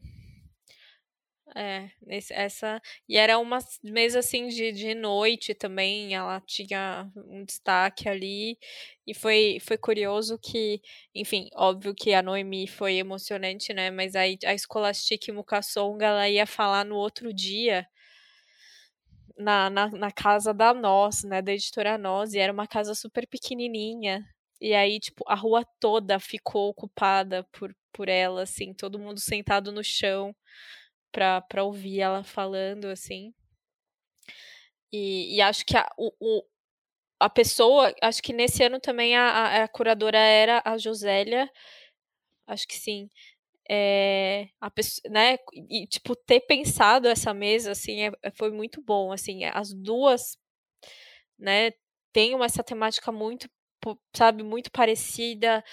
[1.54, 2.80] É, essa.
[3.08, 6.14] E era uma mesa assim de, de noite também.
[6.14, 8.58] Ela tinha um destaque ali.
[9.06, 10.80] E foi, foi curioso que,
[11.14, 13.90] enfim, óbvio que a Noemi foi emocionante, né?
[13.90, 17.86] Mas aí a Scholastic Mukasonga ela ia falar no outro dia
[19.38, 23.26] na, na, na casa da Nós, né, da editora Nós, e era uma casa super
[23.26, 24.24] pequenininha.
[24.60, 29.70] E aí, tipo, a rua toda ficou ocupada por, por ela, assim, todo mundo sentado
[29.70, 30.34] no chão
[31.16, 33.32] pra, pra ouvir ela falando, assim.
[34.92, 36.44] E, e acho que a, o, o,
[37.18, 41.50] a pessoa, acho que nesse ano também a, a, curadora era a Josélia,
[42.46, 43.08] acho que sim
[43.70, 45.38] é, a pessoa, né,
[45.70, 50.38] e, tipo, ter pensado essa mesa, assim, é, é foi muito bom, assim, as duas,
[51.38, 51.72] né,
[52.12, 53.48] têm essa temática muito,
[54.14, 55.64] sabe, muito parecida,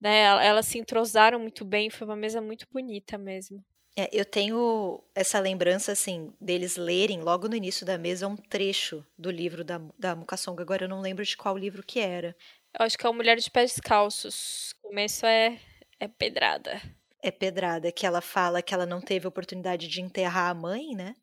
[0.00, 3.64] né, elas se entrosaram muito bem, foi uma mesa muito bonita mesmo.
[3.96, 9.04] É, eu tenho essa lembrança, assim, deles lerem logo no início da mesa um trecho
[9.18, 12.34] do livro da, da Mukasonga, agora eu não lembro de qual livro que era.
[12.78, 15.60] Eu acho que é o Mulher de Pés Descalços, o começo é,
[16.00, 16.80] é pedrada
[17.22, 21.14] é pedrada, que ela fala que ela não teve oportunidade de enterrar a mãe, né?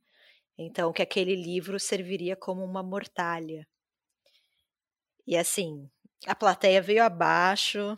[0.57, 3.67] Então, que aquele livro serviria como uma mortalha.
[5.27, 5.89] E assim,
[6.25, 7.97] a plateia veio abaixo,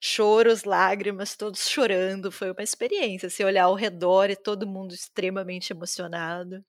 [0.00, 2.30] choros, lágrimas, todos chorando.
[2.30, 3.30] Foi uma experiência.
[3.30, 6.64] Se olhar ao redor e todo mundo extremamente emocionado.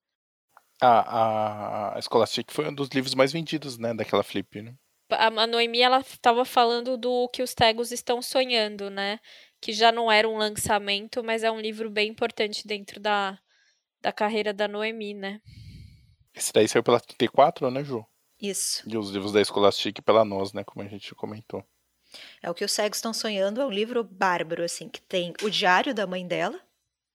[0.82, 4.74] A, a, a Scholastic foi um dos livros mais vendidos, né, daquela flip, né?
[5.12, 9.20] A Noemi, ela estava falando do que os tegos estão sonhando, né?
[9.62, 13.38] que já não era um lançamento, mas é um livro bem importante dentro da,
[14.02, 15.42] da carreira da Noemi, né?
[16.34, 18.06] Esse daí saiu pela 34, né, Ju?
[18.42, 18.84] Isso.
[18.88, 21.64] E os livros da Scholastic pela nós, né, como a gente comentou.
[22.42, 25.50] É o que os cegos estão sonhando, é um livro bárbaro, assim, que tem o
[25.50, 26.60] diário da mãe dela,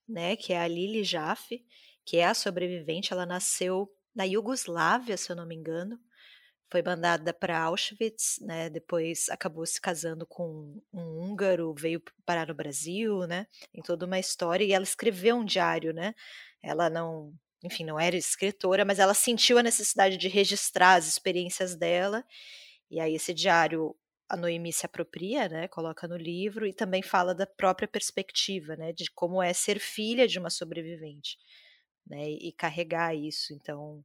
[0.09, 1.65] né, que é a Lili Jaffe,
[2.05, 5.99] que é a sobrevivente, ela nasceu na Iugoslávia, se eu não me engano,
[6.71, 8.69] foi mandada para Auschwitz, né?
[8.69, 13.47] Depois acabou se casando com um húngaro, veio parar no Brasil, né?
[13.73, 16.15] Em toda uma história e ela escreveu um diário, né?
[16.63, 21.77] Ela não, enfim, não era escritora, mas ela sentiu a necessidade de registrar as experiências
[21.77, 22.25] dela.
[22.91, 23.95] E aí esse diário
[24.29, 25.69] a Noemi se apropria, né?
[25.69, 28.93] Coloca no livro e também fala da própria perspectiva, né?
[28.93, 31.37] De como é ser filha de uma sobrevivente,
[32.07, 32.31] né?
[32.31, 33.53] E carregar isso.
[33.53, 34.05] Então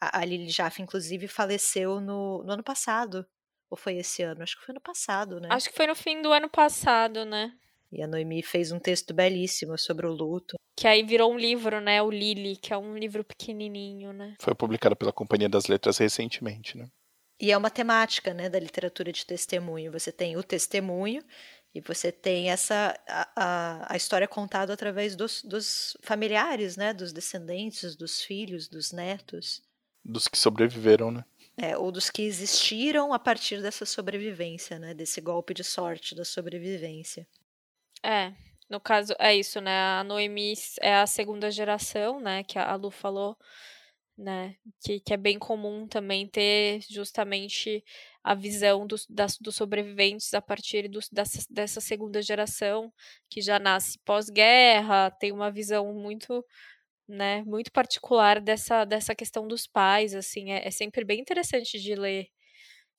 [0.00, 3.24] a, Lili Jaffe, inclusive, faleceu no, no ano passado.
[3.70, 4.42] Ou foi esse ano?
[4.42, 5.48] Acho que foi no passado, né?
[5.50, 7.52] Acho que foi no fim do ano passado, né?
[7.90, 10.56] E a Noemi fez um texto belíssimo sobre o luto.
[10.76, 12.02] Que aí virou um livro, né?
[12.02, 14.34] O Lili, que é um livro pequenininho, né?
[14.40, 16.88] Foi publicado pela Companhia das Letras recentemente, né?
[17.42, 19.90] E é uma temática, né, da literatura de testemunho.
[19.90, 21.24] Você tem o testemunho
[21.74, 27.12] e você tem essa a, a, a história contada através dos, dos familiares, né, dos
[27.12, 29.60] descendentes, dos filhos, dos netos
[30.04, 31.24] dos que sobreviveram, né?
[31.56, 34.94] É, ou dos que existiram a partir dessa sobrevivência, né?
[34.94, 37.26] Desse golpe de sorte da sobrevivência.
[38.02, 38.32] É,
[38.68, 39.78] no caso, é isso, né?
[40.00, 42.42] A Noemi é a segunda geração, né?
[42.42, 43.36] Que a Lu falou,
[44.16, 44.56] né?
[44.84, 47.84] Que, que é bem comum também ter justamente
[48.22, 52.92] a visão dos, das, dos sobreviventes a partir dos, dessa, dessa segunda geração,
[53.30, 56.44] que já nasce pós-guerra, tem uma visão muito
[57.08, 61.94] né, muito particular dessa, dessa questão dos pais, assim, é, é sempre bem interessante de
[61.94, 62.28] ler,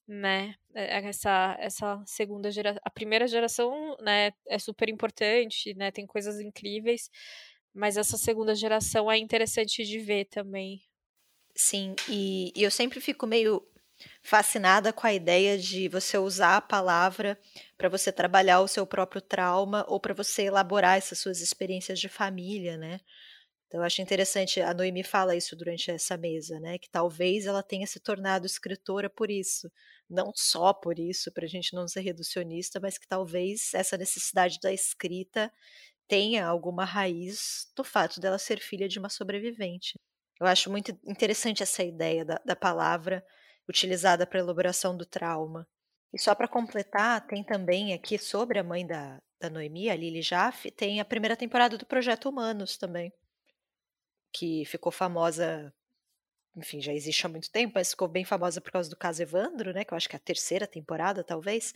[0.07, 5.91] né, é, é, essa, essa segunda geração, a primeira geração, né, é super importante, né,
[5.91, 7.10] tem coisas incríveis,
[7.73, 10.81] mas essa segunda geração é interessante de ver também.
[11.55, 13.63] Sim, e, e eu sempre fico meio
[14.21, 17.39] fascinada com a ideia de você usar a palavra
[17.77, 22.09] para você trabalhar o seu próprio trauma ou para você elaborar essas suas experiências de
[22.09, 22.99] família, né?
[23.67, 26.77] Então, eu acho interessante, a Noemi fala isso durante essa mesa, né?
[26.80, 29.71] Que talvez ela tenha se tornado escritora por isso.
[30.09, 34.59] Não só por isso, para a gente não ser reducionista, mas que talvez essa necessidade
[34.61, 35.51] da escrita
[36.07, 39.99] tenha alguma raiz do fato dela ser filha de uma sobrevivente.
[40.39, 43.26] Eu acho muito interessante essa ideia da, da palavra
[43.68, 45.68] utilizada para a elaboração do trauma.
[46.14, 50.22] E só para completar, tem também aqui sobre a mãe da, da Noemi, a Lili
[50.22, 53.11] Jaffe, tem a primeira temporada do Projeto Humanos também
[54.34, 55.72] que ficou famosa,
[56.57, 59.72] enfim, já existe há muito tempo, mas ficou bem famosa por causa do caso Evandro,
[59.72, 59.85] né?
[59.85, 61.73] Que eu acho que é a terceira temporada, talvez.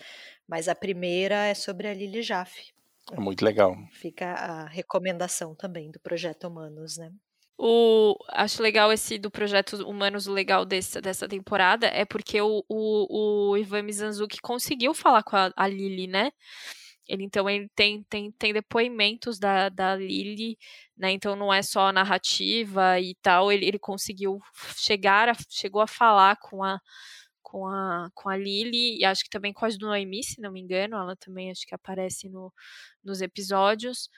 [0.47, 2.73] Mas a primeira é sobre a Lili Jaffe.
[3.11, 3.75] É muito legal.
[3.91, 7.13] Fica a recomendação também do Projeto Humanos, né?
[7.57, 12.63] O, acho legal esse do projeto Humanos, o legal desse, dessa temporada é porque o,
[12.69, 16.31] o, o Ivan Mizanzuki conseguiu falar com a, a Lily, né?
[17.07, 20.57] Ele, então, ele tem, tem, tem depoimentos da, da Lily,
[20.97, 21.11] né?
[21.11, 24.39] Então não é só a narrativa e tal, ele, ele conseguiu
[24.75, 26.79] chegar, a, chegou a falar com a,
[27.41, 30.59] com a, com a Lily, e acho que também com a Noemi, se não me
[30.61, 32.53] engano, ela também acho que aparece no,
[33.03, 34.09] nos episódios.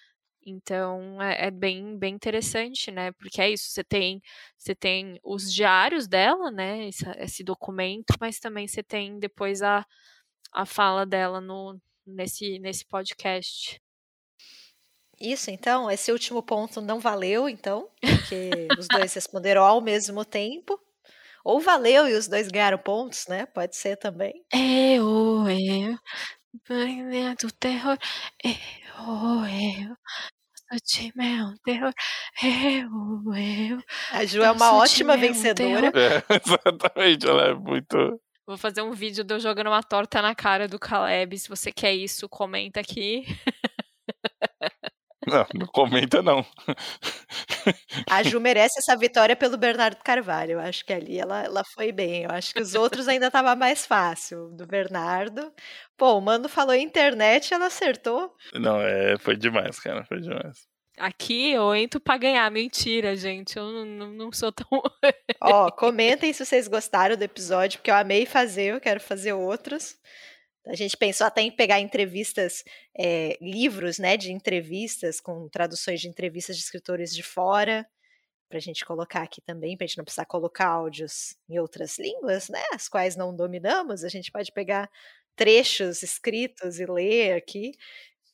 [0.46, 3.12] Então é, é, bem, bem interessante, né?
[3.14, 4.22] Porque é isso, você tem,
[4.58, 6.88] você tem os diários dela, né?
[6.88, 9.86] Esse, esse documento, mas também você tem depois a,
[10.52, 13.82] a fala dela no, nesse, nesse podcast.
[15.20, 20.80] Isso, então, esse último ponto não valeu, então, porque os dois responderam ao mesmo tempo.
[21.44, 23.46] Ou valeu e os dois ganharam pontos, né?
[23.46, 24.46] Pode ser também.
[26.70, 26.78] Eu,
[27.14, 27.98] eu, do terror,
[29.00, 29.96] eu, eu,
[30.72, 31.94] o time é um terror,
[32.44, 33.84] eu, eu.
[34.12, 35.92] A Ju é uma ótima vencedora.
[35.96, 37.98] É, exatamente, ela é muito.
[38.46, 41.38] Vou fazer um vídeo de eu jogando uma torta na cara do Caleb.
[41.38, 43.26] Se você quer isso, comenta aqui.
[45.30, 46.46] Não, não comenta não.
[48.10, 50.54] A Ju merece essa vitória pelo Bernardo Carvalho.
[50.54, 52.24] Eu acho que ali ela, ela foi bem.
[52.24, 54.50] Eu acho que os outros ainda estava mais fácil.
[54.50, 55.52] Do Bernardo.
[55.98, 58.34] Pô, o Mano falou internet ela acertou.
[58.54, 60.04] Não, é, foi demais, cara.
[60.06, 60.68] Foi demais.
[60.98, 62.50] Aqui eu entro pra ganhar.
[62.52, 63.58] Mentira, gente.
[63.58, 64.68] Eu não, não, não sou tão.
[65.42, 69.96] Ó, comentem se vocês gostaram do episódio, porque eu amei fazer, eu quero fazer outros.
[70.68, 72.64] A gente pensou até em pegar entrevistas,
[72.98, 77.88] é, livros, né, de entrevistas, com traduções de entrevistas de escritores de fora,
[78.50, 82.00] para a gente colocar aqui também, para a gente não precisar colocar áudios em outras
[82.00, 84.90] línguas, né, as quais não dominamos, a gente pode pegar
[85.36, 87.72] trechos escritos e ler aqui.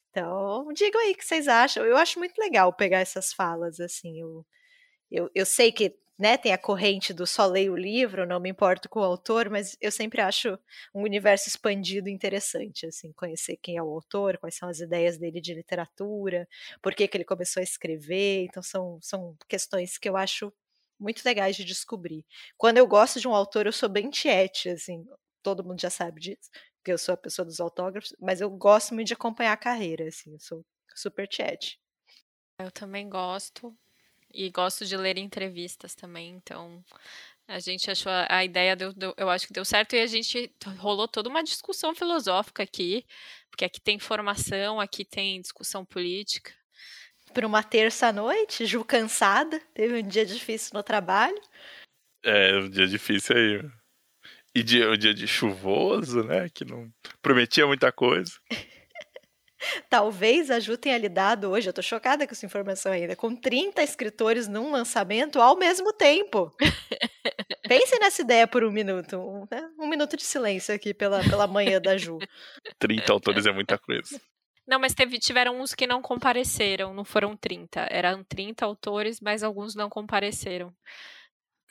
[0.09, 1.85] Então, digam aí o que vocês acham.
[1.85, 4.19] Eu acho muito legal pegar essas falas, assim.
[4.19, 4.45] Eu,
[5.11, 8.49] eu, eu sei que né, tem a corrente do só leio o livro, não me
[8.49, 10.57] importo com o autor, mas eu sempre acho
[10.93, 15.41] um universo expandido interessante, assim, conhecer quem é o autor, quais são as ideias dele
[15.41, 16.47] de literatura,
[16.81, 20.53] por que, que ele começou a escrever, então são, são questões que eu acho
[20.99, 22.25] muito legais de descobrir.
[22.57, 25.05] Quando eu gosto de um autor, eu sou bem tiete, assim,
[25.43, 26.49] todo mundo já sabe disso,
[26.83, 30.07] que eu sou a pessoa dos autógrafos, mas eu gosto muito de acompanhar a carreira,
[30.07, 30.65] assim, eu sou
[30.95, 31.77] super tiete.
[32.57, 33.77] Eu também gosto.
[34.35, 36.83] E gosto de ler entrevistas também, então
[37.47, 40.07] a gente achou a, a ideia, deu, deu, eu acho que deu certo, e a
[40.07, 43.05] gente rolou toda uma discussão filosófica aqui,
[43.49, 46.51] porque aqui tem formação, aqui tem discussão política.
[47.33, 51.41] Para uma terça-noite, Ju cansada, teve um dia difícil no trabalho.
[52.23, 53.69] É, um dia difícil aí.
[54.53, 56.49] E dia, um dia de chuvoso, né?
[56.49, 56.89] Que não
[57.21, 58.31] prometia muita coisa.
[59.89, 63.81] Talvez a Ju tenha lidado hoje, eu tô chocada com essa informação ainda, com 30
[63.83, 66.53] escritores num lançamento ao mesmo tempo.
[67.67, 69.17] Pense nessa ideia por um minuto.
[69.17, 69.69] Um, né?
[69.79, 72.19] um minuto de silêncio aqui pela, pela manhã da Ju.
[72.79, 74.19] 30 autores é muita coisa.
[74.67, 77.87] Não, mas teve, tiveram uns que não compareceram, não foram 30.
[77.91, 80.73] Eram 30 autores, mas alguns não compareceram.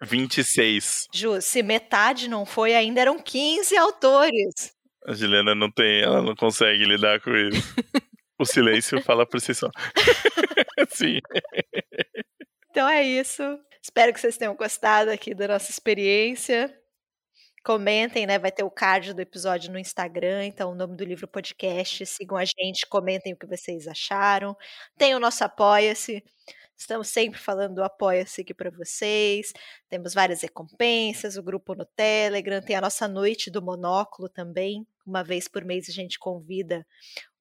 [0.01, 1.09] 26.
[1.12, 4.75] Ju, se metade não foi, ainda eram 15 autores.
[5.06, 7.74] A Juliana não tem, ela não consegue lidar com isso.
[8.39, 9.68] o silêncio fala por si só.
[10.89, 11.20] Sim.
[12.70, 13.43] Então é isso.
[13.82, 16.74] Espero que vocês tenham gostado aqui da nossa experiência.
[17.62, 18.39] Comentem, né?
[18.39, 22.05] Vai ter o card do episódio no Instagram, então o nome do livro podcast.
[22.06, 24.56] Sigam a gente, comentem o que vocês acharam.
[24.97, 26.24] Tem o nosso Apoia-se.
[26.76, 29.52] Estamos sempre falando do Apoia-se aqui para vocês.
[29.89, 34.86] Temos várias recompensas, o grupo no Telegram, tem a nossa noite do monóculo também.
[35.06, 36.86] Uma vez por mês a gente convida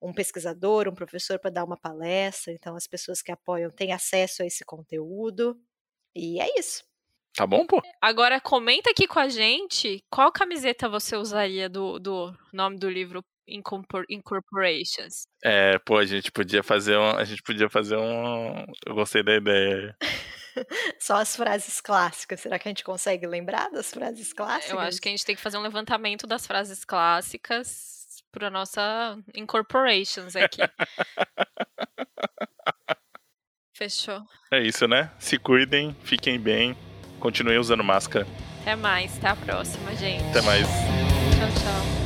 [0.01, 2.51] um pesquisador, um professor para dar uma palestra.
[2.53, 5.57] Então as pessoas que apoiam têm acesso a esse conteúdo.
[6.15, 6.83] E é isso.
[7.35, 7.81] Tá bom, pô.
[7.99, 13.23] Agora comenta aqui com a gente qual camiseta você usaria do, do nome do livro
[13.47, 15.23] incorporations.
[15.43, 19.35] É, pô, a gente podia fazer um, a gente podia fazer um, eu gostei da
[19.35, 19.95] ideia.
[20.99, 22.39] Só as frases clássicas.
[22.39, 24.71] Será que a gente consegue lembrar das frases clássicas?
[24.71, 29.17] Eu acho que a gente tem que fazer um levantamento das frases clássicas para nossa
[29.35, 30.61] incorporations aqui.
[33.75, 34.21] Fechou.
[34.51, 35.11] É isso, né?
[35.19, 36.77] Se cuidem, fiquem bem,
[37.19, 38.25] continuem usando máscara.
[38.61, 40.23] Até mais, até a próxima, gente.
[40.29, 40.67] Até mais.
[40.67, 42.02] Tchau, tchau.